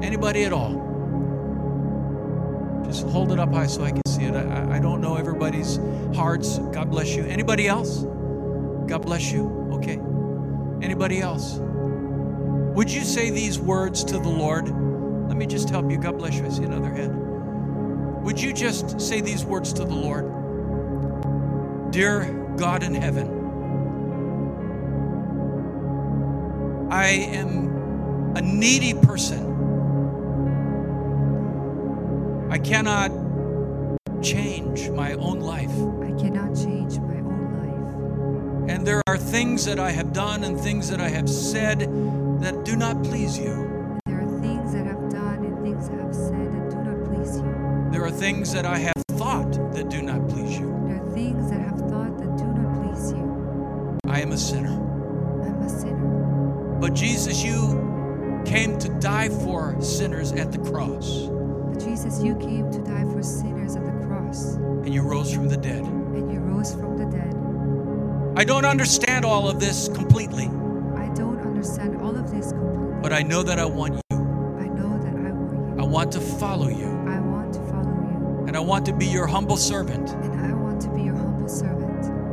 Anybody 0.00 0.44
at 0.44 0.52
all? 0.52 0.86
Just 2.86 3.04
hold 3.08 3.32
it 3.32 3.40
up 3.40 3.52
high 3.52 3.66
so 3.66 3.82
I 3.82 3.90
can 3.90 4.02
see 4.06 4.22
it. 4.22 4.34
I, 4.34 4.76
I 4.76 4.78
don't 4.78 5.00
know 5.00 5.16
everybody's 5.16 5.80
hearts. 6.14 6.58
God 6.58 6.88
bless 6.90 7.16
you. 7.16 7.24
Anybody 7.24 7.66
else? 7.66 8.04
God 8.86 9.02
bless 9.02 9.32
you. 9.32 9.48
Okay. 9.72 9.98
Anybody 10.80 11.20
else? 11.20 11.58
Would 12.76 12.90
you 12.90 13.02
say 13.02 13.30
these 13.30 13.58
words 13.58 14.04
to 14.04 14.18
the 14.18 14.28
Lord? 14.28 14.68
Let 15.28 15.36
me 15.36 15.46
just 15.46 15.68
help 15.68 15.90
you. 15.90 15.98
God 15.98 16.16
bless 16.16 16.36
you. 16.36 16.46
I 16.46 16.48
see 16.48 16.62
another 16.62 16.90
hand. 16.90 18.22
Would 18.22 18.40
you 18.40 18.52
just 18.52 19.00
say 19.00 19.20
these 19.20 19.44
words 19.44 19.72
to 19.72 19.84
the 19.84 19.94
Lord? 19.94 20.37
Dear 21.98 22.54
God 22.56 22.84
in 22.84 22.94
heaven, 22.94 23.26
I 26.92 27.08
am 27.08 28.36
a 28.36 28.40
needy 28.40 28.94
person. 28.94 29.42
I 32.52 32.58
cannot 32.58 33.10
change 34.22 34.90
my 34.90 35.14
own 35.14 35.40
life. 35.40 35.72
I 36.00 36.12
cannot 36.22 36.54
change 36.54 37.00
my 37.00 37.16
own 37.16 37.50
life. 37.66 38.70
And 38.70 38.86
there 38.86 39.02
are 39.08 39.18
things 39.18 39.64
that 39.64 39.80
I 39.80 39.90
have 39.90 40.12
done 40.12 40.44
and 40.44 40.56
things 40.56 40.88
that 40.90 41.00
I 41.00 41.08
have 41.08 41.28
said 41.28 41.80
that 42.40 42.64
do 42.64 42.76
not 42.76 43.02
please 43.02 43.36
you. 43.36 43.54
life. 43.56 44.02
There 44.06 44.20
are 44.20 44.40
things 44.40 44.72
that 44.72 44.86
I've 44.86 45.10
done 45.10 45.44
and 45.44 45.58
things 45.64 45.88
I 45.88 45.96
have 45.96 46.14
said 46.14 46.52
that 46.52 46.70
do 46.70 46.76
not 46.76 47.04
please 47.10 47.38
you. 47.38 47.90
There 47.90 48.04
are 48.04 48.12
things 48.12 48.52
that 48.52 48.66
I 48.66 48.78
have 48.78 49.02
thought 49.18 49.50
that 49.72 49.88
do 49.90 50.00
not 50.00 50.28
please 50.28 50.60
you. 50.60 50.68
There 50.86 51.02
are 51.02 51.12
things 51.12 51.50
that 51.50 51.60
have 51.60 51.77
I 54.18 54.22
am 54.22 54.32
a 54.32 54.36
sinner. 54.36 54.72
I'm 55.44 55.62
a 55.62 55.68
sinner. 55.68 56.78
But 56.80 56.92
Jesus, 56.92 57.40
you 57.44 58.42
came 58.44 58.76
to 58.80 58.88
die 58.98 59.28
for 59.28 59.80
sinners 59.80 60.32
at 60.32 60.50
the 60.50 60.58
cross, 60.58 61.28
But 61.28 61.78
Jesus, 61.78 62.20
you 62.20 62.34
came 62.34 62.68
to 62.72 62.80
die 62.80 63.04
for 63.12 63.22
sinners 63.22 63.76
at 63.76 63.84
the 63.84 64.06
cross, 64.08 64.54
and 64.56 64.92
you 64.92 65.02
rose 65.02 65.32
from 65.32 65.48
the 65.48 65.56
dead. 65.56 65.84
and 65.84 66.32
you 66.32 66.40
rose 66.40 66.74
from 66.74 66.98
the 66.98 67.04
dead. 67.04 67.32
I 68.36 68.42
don't 68.42 68.64
understand 68.64 69.24
all 69.24 69.48
of 69.48 69.60
this 69.60 69.86
completely, 69.94 70.46
I 70.96 71.08
don't 71.14 71.38
understand 71.38 72.02
all 72.02 72.16
of 72.16 72.28
this 72.32 72.50
completely. 72.50 72.98
but 73.00 73.12
I 73.12 73.22
know 73.22 73.44
that 73.44 73.60
I 73.60 73.66
want 73.66 73.94
you. 73.94 74.00
I 74.10 74.66
know 74.66 74.98
that 74.98 75.14
I 75.14 75.30
want 75.30 75.76
you. 75.78 75.80
I 75.80 75.86
want 75.86 76.10
to 76.10 76.20
follow 76.20 76.66
you, 76.66 76.88
I 77.06 77.20
want 77.20 77.54
to 77.54 77.60
follow 77.70 77.94
you. 78.10 78.44
and 78.48 78.56
I 78.56 78.60
want 78.60 78.84
to 78.86 78.92
be 78.92 79.06
your 79.06 79.28
humble 79.28 79.56
servant. 79.56 80.10
And 80.10 80.40
I 80.44 80.52
want 80.54 80.80
to 80.82 80.88
be 80.88 81.02
your 81.02 81.14
humble 81.14 81.48
servant. 81.48 81.87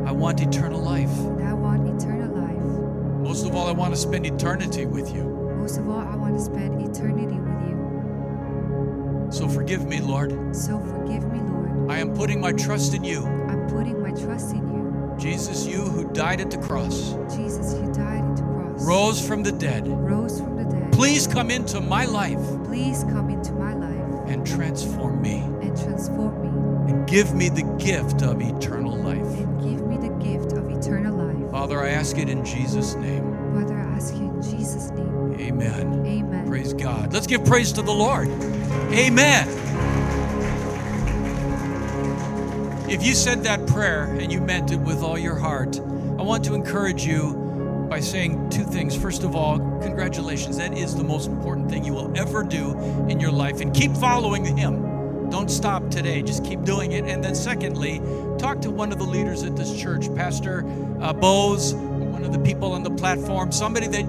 I 0.05 0.11
want 0.11 0.41
eternal 0.41 0.81
life. 0.81 1.09
I 1.41 1.53
want 1.53 1.87
eternal 1.87 2.35
life. 2.35 3.21
Most 3.21 3.45
of 3.45 3.55
all, 3.55 3.67
I 3.67 3.71
want 3.71 3.93
to 3.93 3.99
spend 3.99 4.25
eternity 4.25 4.85
with 4.85 5.13
you. 5.13 5.23
Most 5.57 5.77
of 5.77 5.89
all, 5.89 5.99
I 5.99 6.15
want 6.15 6.35
to 6.37 6.41
spend 6.41 6.81
eternity 6.81 7.37
with 7.39 7.61
you. 7.69 9.27
So 9.31 9.47
forgive 9.49 9.85
me, 9.87 9.99
Lord. 9.99 10.55
So 10.55 10.79
forgive 10.79 11.25
me, 11.31 11.39
Lord. 11.39 11.91
I 11.91 11.99
am 11.99 12.13
putting 12.13 12.39
my 12.39 12.51
trust 12.51 12.93
in 12.93 13.03
you. 13.03 13.25
I'm 13.25 13.67
putting 13.67 14.01
my 14.01 14.11
trust 14.11 14.51
in 14.51 14.61
you. 14.69 15.15
Jesus, 15.17 15.65
you 15.65 15.79
who 15.81 16.11
died 16.13 16.41
at 16.41 16.51
the 16.51 16.57
cross, 16.57 17.13
Jesus, 17.35 17.73
you 17.73 17.91
died 17.93 18.23
at 18.23 18.35
the 18.35 18.43
cross. 18.43 18.85
rose 18.85 19.25
from 19.27 19.43
the 19.43 19.51
dead. 19.51 19.87
Rose 19.87 20.39
from 20.39 20.57
the 20.57 20.65
dead. 20.65 20.91
Please 20.91 21.25
come 21.25 21.49
into 21.49 21.81
my 21.81 22.05
life 22.05 22.39
Please 22.65 23.03
come 23.05 23.29
into 23.29 23.53
my 23.53 23.73
life 23.73 24.29
and 24.29 24.45
transform 24.45 25.21
me 25.21 25.37
and 25.61 25.77
transform 25.77 26.41
me 26.41 26.91
and 26.91 27.07
give 27.07 27.33
me 27.33 27.47
the 27.49 27.63
gift 27.79 28.21
of 28.21 28.41
eternal 28.41 28.95
life. 28.97 29.25
Father, 31.65 31.81
I 31.81 31.89
ask 31.89 32.19
it 32.19 32.29
in 32.29 32.45
Jesus' 32.45 32.93
name. 32.93 33.23
Father, 33.55 33.75
I 33.75 33.95
ask 33.95 34.13
you 34.13 34.25
in 34.25 34.39
Jesus' 34.39 34.91
name. 34.91 35.33
Amen. 35.39 36.05
Amen. 36.05 36.47
Praise 36.47 36.73
God. 36.73 37.11
Let's 37.11 37.25
give 37.25 37.43
praise 37.43 37.71
to 37.71 37.81
the 37.81 37.91
Lord. 37.91 38.27
Amen. 38.93 39.47
If 42.87 43.03
you 43.03 43.15
said 43.15 43.43
that 43.45 43.65
prayer 43.65 44.03
and 44.03 44.31
you 44.31 44.41
meant 44.41 44.69
it 44.69 44.79
with 44.79 45.01
all 45.01 45.17
your 45.17 45.33
heart, 45.33 45.79
I 45.79 46.21
want 46.21 46.45
to 46.45 46.53
encourage 46.53 47.03
you 47.03 47.33
by 47.89 47.99
saying 47.99 48.51
two 48.51 48.63
things. 48.63 48.95
First 48.95 49.23
of 49.23 49.35
all, 49.35 49.57
congratulations. 49.81 50.57
That 50.57 50.77
is 50.77 50.95
the 50.95 51.03
most 51.03 51.29
important 51.29 51.71
thing 51.71 51.83
you 51.83 51.93
will 51.93 52.15
ever 52.15 52.43
do 52.43 52.77
in 53.09 53.19
your 53.19 53.31
life. 53.31 53.59
And 53.59 53.73
keep 53.73 53.91
following 53.93 54.45
Him. 54.55 54.84
Don't 55.29 55.49
stop 55.49 55.89
today. 55.89 56.21
Just 56.21 56.43
keep 56.43 56.63
doing 56.63 56.91
it. 56.93 57.05
And 57.05 57.23
then, 57.23 57.35
secondly, 57.35 58.01
talk 58.37 58.61
to 58.61 58.71
one 58.71 58.91
of 58.91 58.99
the 58.99 59.05
leaders 59.05 59.43
at 59.43 59.55
this 59.55 59.79
church, 59.79 60.13
Pastor 60.15 60.65
uh, 61.01 61.13
Bose, 61.13 61.73
or 61.73 61.77
one 61.77 62.23
of 62.23 62.31
the 62.31 62.39
people 62.39 62.73
on 62.73 62.83
the 62.83 62.91
platform, 62.91 63.51
somebody 63.51 63.87
that 63.87 64.05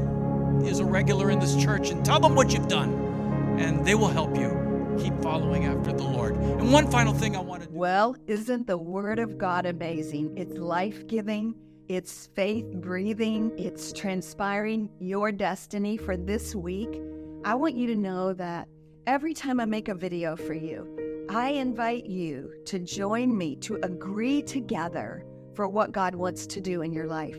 is 0.64 0.80
a 0.80 0.84
regular 0.84 1.30
in 1.30 1.38
this 1.38 1.56
church, 1.56 1.90
and 1.90 2.04
tell 2.04 2.20
them 2.20 2.34
what 2.34 2.52
you've 2.52 2.68
done, 2.68 2.92
and 3.58 3.84
they 3.84 3.94
will 3.94 4.08
help 4.08 4.36
you 4.36 4.66
keep 4.98 5.14
following 5.22 5.66
after 5.66 5.92
the 5.92 6.02
Lord. 6.02 6.34
And 6.36 6.72
one 6.72 6.90
final 6.90 7.12
thing 7.12 7.36
I 7.36 7.40
want 7.40 7.62
to 7.62 7.68
do. 7.68 7.74
Well, 7.74 8.16
isn't 8.26 8.66
the 8.66 8.78
Word 8.78 9.18
of 9.18 9.38
God 9.38 9.66
amazing? 9.66 10.36
It's 10.36 10.56
life 10.56 11.06
giving, 11.06 11.54
it's 11.88 12.28
faith 12.34 12.66
breathing, 12.74 13.52
it's 13.58 13.92
transpiring 13.92 14.90
your 14.98 15.32
destiny 15.32 15.96
for 15.96 16.16
this 16.16 16.54
week. 16.54 17.00
I 17.44 17.54
want 17.54 17.76
you 17.76 17.86
to 17.88 17.96
know 17.96 18.32
that 18.34 18.68
every 19.06 19.34
time 19.34 19.60
I 19.60 19.66
make 19.66 19.88
a 19.88 19.94
video 19.94 20.34
for 20.34 20.54
you, 20.54 20.95
I 21.28 21.50
invite 21.50 22.06
you 22.06 22.52
to 22.66 22.78
join 22.78 23.36
me 23.36 23.56
to 23.56 23.80
agree 23.82 24.42
together 24.42 25.24
for 25.54 25.66
what 25.66 25.90
God 25.90 26.14
wants 26.14 26.46
to 26.46 26.60
do 26.60 26.82
in 26.82 26.92
your 26.92 27.08
life. 27.08 27.36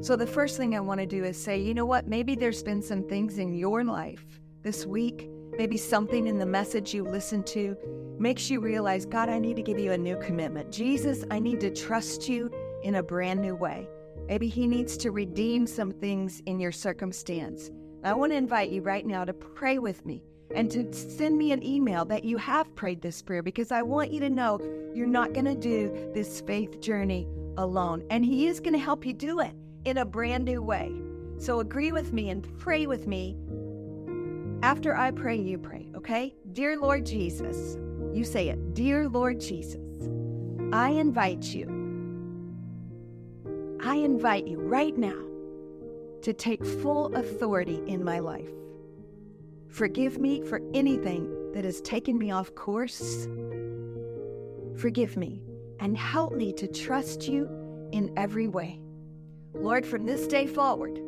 So, 0.00 0.16
the 0.16 0.26
first 0.26 0.56
thing 0.56 0.74
I 0.74 0.80
want 0.80 1.00
to 1.00 1.06
do 1.06 1.22
is 1.22 1.36
say, 1.36 1.60
you 1.60 1.74
know 1.74 1.84
what? 1.84 2.08
Maybe 2.08 2.34
there's 2.34 2.62
been 2.62 2.80
some 2.80 3.06
things 3.06 3.38
in 3.38 3.52
your 3.52 3.84
life 3.84 4.24
this 4.62 4.86
week, 4.86 5.28
maybe 5.58 5.76
something 5.76 6.26
in 6.26 6.38
the 6.38 6.46
message 6.46 6.94
you 6.94 7.04
listened 7.04 7.46
to 7.48 7.76
makes 8.18 8.48
you 8.48 8.58
realize, 8.58 9.04
God, 9.04 9.28
I 9.28 9.38
need 9.38 9.56
to 9.56 9.62
give 9.62 9.78
you 9.78 9.92
a 9.92 9.98
new 9.98 10.16
commitment. 10.16 10.72
Jesus, 10.72 11.22
I 11.30 11.38
need 11.38 11.60
to 11.60 11.70
trust 11.70 12.30
you 12.30 12.50
in 12.84 12.94
a 12.94 13.02
brand 13.02 13.42
new 13.42 13.54
way. 13.54 13.86
Maybe 14.28 14.48
He 14.48 14.66
needs 14.66 14.96
to 14.98 15.10
redeem 15.10 15.66
some 15.66 15.92
things 15.92 16.40
in 16.46 16.58
your 16.58 16.72
circumstance. 16.72 17.70
I 18.02 18.14
want 18.14 18.32
to 18.32 18.36
invite 18.36 18.70
you 18.70 18.80
right 18.80 19.04
now 19.04 19.26
to 19.26 19.34
pray 19.34 19.78
with 19.78 20.06
me 20.06 20.22
and 20.56 20.70
to 20.70 20.90
send 20.92 21.36
me 21.36 21.52
an 21.52 21.62
email 21.62 22.06
that 22.06 22.24
you 22.24 22.38
have 22.38 22.74
prayed 22.74 23.02
this 23.02 23.20
prayer 23.20 23.42
because 23.42 23.70
I 23.70 23.82
want 23.82 24.10
you 24.10 24.20
to 24.20 24.30
know 24.30 24.58
you're 24.94 25.06
not 25.06 25.34
going 25.34 25.44
to 25.44 25.54
do 25.54 26.10
this 26.14 26.40
faith 26.40 26.80
journey 26.80 27.28
alone. 27.58 28.02
And 28.08 28.24
He 28.24 28.46
is 28.46 28.58
going 28.58 28.72
to 28.72 28.78
help 28.78 29.04
you 29.04 29.12
do 29.12 29.40
it 29.40 29.52
in 29.84 29.98
a 29.98 30.04
brand 30.04 30.46
new 30.46 30.62
way. 30.62 30.90
So 31.38 31.60
agree 31.60 31.92
with 31.92 32.14
me 32.14 32.30
and 32.30 32.58
pray 32.58 32.86
with 32.86 33.06
me. 33.06 33.36
After 34.62 34.96
I 34.96 35.10
pray, 35.10 35.36
you 35.36 35.58
pray, 35.58 35.90
okay? 35.94 36.34
Dear 36.54 36.80
Lord 36.80 37.04
Jesus, 37.04 37.76
you 38.14 38.24
say 38.24 38.48
it. 38.48 38.72
Dear 38.72 39.10
Lord 39.10 39.38
Jesus, 39.38 40.08
I 40.72 40.88
invite 40.88 41.44
you. 41.44 41.66
I 43.84 43.96
invite 43.96 44.46
you 44.46 44.58
right 44.58 44.96
now 44.96 45.22
to 46.22 46.32
take 46.32 46.64
full 46.64 47.14
authority 47.14 47.82
in 47.86 48.02
my 48.02 48.20
life. 48.20 48.48
Forgive 49.76 50.18
me 50.18 50.40
for 50.40 50.62
anything 50.72 51.52
that 51.52 51.66
has 51.66 51.82
taken 51.82 52.16
me 52.16 52.30
off 52.30 52.54
course. 52.54 53.28
Forgive 54.78 55.18
me 55.18 55.42
and 55.80 55.98
help 55.98 56.32
me 56.32 56.50
to 56.54 56.66
trust 56.66 57.28
you 57.28 57.46
in 57.92 58.10
every 58.16 58.48
way. 58.48 58.80
Lord, 59.52 59.84
from 59.84 60.06
this 60.06 60.26
day 60.26 60.46
forward, 60.46 60.98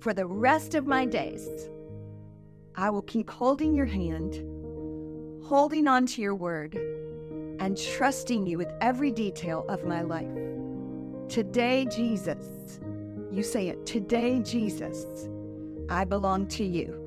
for 0.00 0.12
the 0.12 0.26
rest 0.26 0.74
of 0.74 0.86
my 0.86 1.06
days, 1.06 1.48
I 2.74 2.90
will 2.90 3.00
keep 3.00 3.30
holding 3.30 3.74
your 3.74 3.86
hand, 3.86 4.34
holding 5.42 5.88
on 5.88 6.04
to 6.08 6.20
your 6.20 6.34
word, 6.34 6.74
and 7.60 7.78
trusting 7.78 8.46
you 8.46 8.58
with 8.58 8.74
every 8.82 9.10
detail 9.10 9.64
of 9.70 9.86
my 9.86 10.02
life. 10.02 10.28
Today, 11.30 11.86
Jesus, 11.86 12.78
you 13.30 13.42
say 13.42 13.68
it, 13.68 13.86
today, 13.86 14.40
Jesus, 14.40 15.30
I 15.88 16.04
belong 16.04 16.46
to 16.48 16.64
you, 16.64 17.01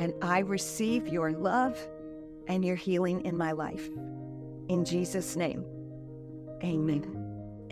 and 0.00 0.14
I 0.22 0.40
receive 0.40 1.06
your 1.06 1.30
love 1.30 1.78
and 2.48 2.64
your 2.64 2.74
healing 2.74 3.20
in 3.24 3.36
my 3.36 3.52
life. 3.52 3.88
In 4.68 4.84
Jesus' 4.84 5.36
name, 5.36 5.64
amen. 6.64 7.16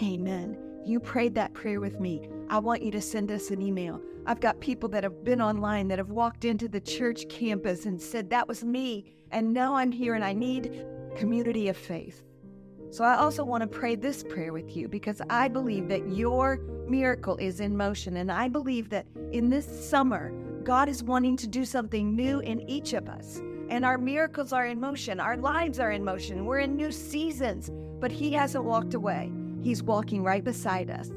Amen. 0.01 0.57
You 0.85 1.01
prayed 1.01 1.35
that 1.35 1.55
prayer 1.55 1.81
with 1.81 1.99
me. 1.99 2.29
I 2.49 2.59
want 2.59 2.83
you 2.83 2.91
to 2.93 3.01
send 3.01 3.33
us 3.33 3.51
an 3.51 3.61
email. 3.61 4.01
I've 4.27 4.41
got 4.41 4.61
people 4.61 4.89
that 4.91 5.05
have 5.05 5.25
been 5.25 5.41
online 5.41 5.89
that 5.89 5.99
have 5.99 6.11
walked 6.11 6.45
into 6.45 6.69
the 6.69 6.81
church 6.81 7.29
campus 7.29 7.87
and 7.87 8.01
said, 8.01 8.31
That 8.31 8.47
was 8.47 8.63
me. 8.63 9.17
And 9.31 9.53
now 9.53 9.75
I'm 9.75 9.91
here 9.91 10.15
and 10.15 10.25
I 10.25 10.35
need 10.35 10.87
community 11.17 11.69
of 11.69 11.77
faith. 11.77 12.23
So 12.91 13.05
I 13.05 13.17
also 13.17 13.45
want 13.45 13.63
to 13.63 13.67
pray 13.67 13.97
this 13.97 14.23
prayer 14.23 14.53
with 14.53 14.77
you 14.77 14.89
because 14.89 15.21
I 15.29 15.49
believe 15.49 15.89
that 15.89 16.09
your 16.09 16.59
miracle 16.89 17.37
is 17.37 17.61
in 17.61 17.77
motion. 17.77 18.17
And 18.17 18.31
I 18.31 18.49
believe 18.49 18.89
that 18.91 19.07
in 19.33 19.51
this 19.51 19.67
summer, 19.89 20.33
God 20.69 20.91
is 20.91 21.03
wanting 21.03 21.35
to 21.39 21.47
do 21.47 21.65
something 21.65 22.15
new 22.15 22.41
in 22.41 22.61
each 22.69 22.93
of 22.93 23.09
us. 23.09 23.41
And 23.71 23.87
our 23.87 23.97
miracles 23.97 24.53
are 24.53 24.67
in 24.67 24.79
motion. 24.79 25.19
Our 25.19 25.39
lives 25.39 25.81
are 25.81 25.93
in 25.93 26.05
motion. 26.05 26.45
We're 26.45 26.59
in 26.59 26.77
new 26.77 26.93
seasons, 26.93 27.71
but 27.99 28.13
He 28.13 28.33
hasn't 28.33 28.65
walked 28.65 28.93
away. 28.93 29.33
He's 29.63 29.83
walking 29.83 30.23
right 30.23 30.45
beside 30.45 30.91
us. 30.91 31.09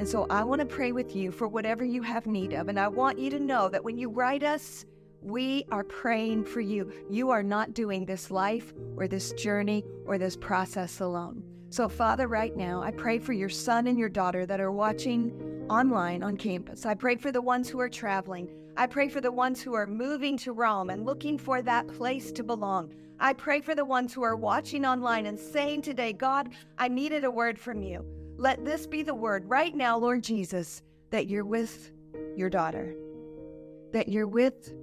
And 0.00 0.08
so 0.08 0.26
I 0.28 0.42
want 0.42 0.58
to 0.58 0.66
pray 0.66 0.90
with 0.90 1.14
you 1.14 1.30
for 1.30 1.46
whatever 1.46 1.84
you 1.84 2.02
have 2.02 2.26
need 2.26 2.52
of. 2.52 2.66
And 2.66 2.80
I 2.80 2.88
want 2.88 3.16
you 3.16 3.30
to 3.30 3.38
know 3.38 3.68
that 3.68 3.84
when 3.84 3.96
you 3.96 4.08
write 4.10 4.42
us, 4.42 4.84
We 5.22 5.64
are 5.72 5.84
praying 5.84 6.44
for 6.44 6.60
you. 6.60 6.92
You 7.10 7.30
are 7.30 7.42
not 7.42 7.74
doing 7.74 8.06
this 8.06 8.30
life 8.30 8.72
or 8.96 9.08
this 9.08 9.32
journey 9.32 9.84
or 10.04 10.18
this 10.18 10.36
process 10.36 11.00
alone. 11.00 11.42
So, 11.70 11.88
Father, 11.88 12.28
right 12.28 12.56
now, 12.56 12.82
I 12.82 12.92
pray 12.92 13.18
for 13.18 13.32
your 13.32 13.48
son 13.48 13.86
and 13.86 13.98
your 13.98 14.08
daughter 14.08 14.46
that 14.46 14.60
are 14.60 14.70
watching 14.70 15.64
online 15.68 16.22
on 16.22 16.36
campus. 16.36 16.86
I 16.86 16.94
pray 16.94 17.16
for 17.16 17.32
the 17.32 17.42
ones 17.42 17.68
who 17.68 17.80
are 17.80 17.88
traveling. 17.88 18.48
I 18.78 18.86
pray 18.86 19.08
for 19.08 19.22
the 19.22 19.32
ones 19.32 19.62
who 19.62 19.74
are 19.74 19.86
moving 19.86 20.36
to 20.38 20.52
Rome 20.52 20.90
and 20.90 21.06
looking 21.06 21.38
for 21.38 21.62
that 21.62 21.88
place 21.88 22.30
to 22.32 22.44
belong. 22.44 22.92
I 23.18 23.32
pray 23.32 23.62
for 23.62 23.74
the 23.74 23.86
ones 23.86 24.12
who 24.12 24.22
are 24.22 24.36
watching 24.36 24.84
online 24.84 25.24
and 25.24 25.40
saying 25.40 25.82
today, 25.82 26.12
God, 26.12 26.50
I 26.76 26.88
needed 26.88 27.24
a 27.24 27.30
word 27.30 27.58
from 27.58 27.82
you. 27.82 28.04
Let 28.36 28.66
this 28.66 28.86
be 28.86 29.02
the 29.02 29.14
word 29.14 29.48
right 29.48 29.74
now, 29.74 29.96
Lord 29.96 30.22
Jesus, 30.22 30.82
that 31.10 31.26
you're 31.26 31.46
with 31.46 31.90
your 32.36 32.50
daughter, 32.50 32.94
that 33.92 34.08
you're 34.08 34.26
with 34.26 34.74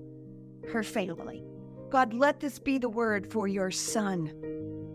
her 0.71 0.81
family. 0.81 1.43
God, 1.91 2.15
let 2.15 2.39
this 2.39 2.57
be 2.57 2.79
the 2.79 2.89
word 2.89 3.31
for 3.31 3.47
your 3.47 3.69
son, 3.69 4.33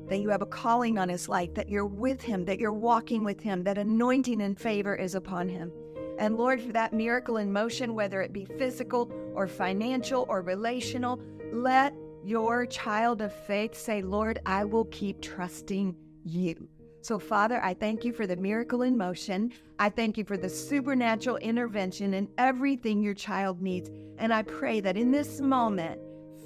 that 0.09 0.19
you 0.19 0.29
have 0.31 0.43
a 0.43 0.47
calling 0.47 0.99
on 0.99 1.09
his 1.09 1.29
life, 1.29 1.55
that 1.55 1.69
you're 1.69 1.87
with 1.87 2.21
him, 2.21 2.45
that 2.47 2.59
you're 2.59 2.73
walking 2.73 3.23
with 3.23 3.41
him, 3.41 3.63
that 3.63 3.79
anointing 3.79 4.43
and 4.43 4.59
favor 4.59 4.97
is 4.97 5.15
upon 5.15 5.49
him. 5.49 5.71
And 6.19 6.37
Lord, 6.37 6.61
for 6.61 6.73
that 6.73 6.93
miracle 6.93 7.37
in 7.37 7.53
motion, 7.53 7.95
whether 7.95 8.21
it 8.21 8.33
be 8.33 8.45
physical 8.45 9.11
or 9.35 9.47
financial 9.47 10.27
or 10.29 10.43
relational, 10.43 11.21
let 11.53 11.95
your 12.25 12.67
child 12.67 13.23
of 13.23 13.33
faith 13.33 13.75
say, 13.77 14.03
Lord, 14.03 14.41
I 14.45 14.65
will 14.65 14.87
keep 14.87 15.23
trusting 15.23 15.95
you. 16.25 16.69
So, 17.01 17.19
Father, 17.19 17.63
I 17.63 17.75
thank 17.75 18.05
you 18.05 18.13
for 18.13 18.27
the 18.27 18.37
miracle 18.37 18.83
in 18.83 18.99
motion. 18.99 19.53
I 19.79 19.89
thank 19.89 20.19
you 20.19 20.25
for 20.25 20.37
the 20.37 20.49
supernatural 20.49 21.37
intervention 21.37 22.13
in 22.13 22.29
everything 22.37 23.01
your 23.01 23.15
child 23.15 23.63
needs. 23.63 23.89
And 24.19 24.35
I 24.35 24.43
pray 24.43 24.81
that 24.81 24.97
in 24.97 25.13
this 25.13 25.41
moment, 25.41 26.01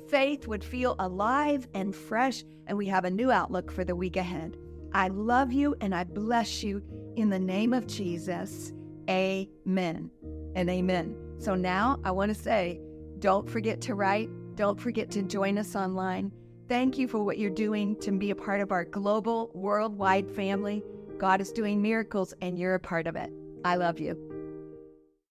faith 0.08 0.46
would 0.46 0.62
feel 0.62 0.94
alive 0.98 1.66
and 1.72 1.96
fresh, 1.96 2.44
and 2.66 2.76
we 2.76 2.86
have 2.86 3.06
a 3.06 3.10
new 3.10 3.30
outlook 3.30 3.72
for 3.72 3.82
the 3.82 3.96
week 3.96 4.16
ahead. 4.16 4.58
I 4.92 5.08
love 5.08 5.52
you 5.52 5.74
and 5.80 5.94
I 5.94 6.04
bless 6.04 6.62
you 6.62 6.82
in 7.16 7.30
the 7.30 7.38
name 7.38 7.72
of 7.72 7.86
Jesus. 7.86 8.72
Amen 9.08 10.10
and 10.54 10.70
amen. 10.70 11.16
So 11.38 11.54
now 11.54 11.98
I 12.04 12.10
want 12.10 12.34
to 12.34 12.40
say, 12.40 12.80
don't 13.18 13.48
forget 13.48 13.80
to 13.82 13.94
write, 13.94 14.30
don't 14.54 14.80
forget 14.80 15.10
to 15.12 15.22
join 15.22 15.58
us 15.58 15.74
online. 15.74 16.32
Thank 16.68 16.98
you 16.98 17.08
for 17.08 17.22
what 17.22 17.38
you're 17.38 17.50
doing 17.50 17.96
to 18.00 18.12
be 18.12 18.30
a 18.30 18.34
part 18.34 18.60
of 18.60 18.72
our 18.72 18.84
global, 18.84 19.50
worldwide 19.54 20.30
family. 20.30 20.82
God 21.18 21.40
is 21.40 21.52
doing 21.52 21.82
miracles 21.82 22.32
and 22.40 22.58
you're 22.58 22.74
a 22.74 22.80
part 22.80 23.06
of 23.06 23.16
it. 23.16 23.32
I 23.64 23.76
love 23.76 24.00
you. 24.00 24.31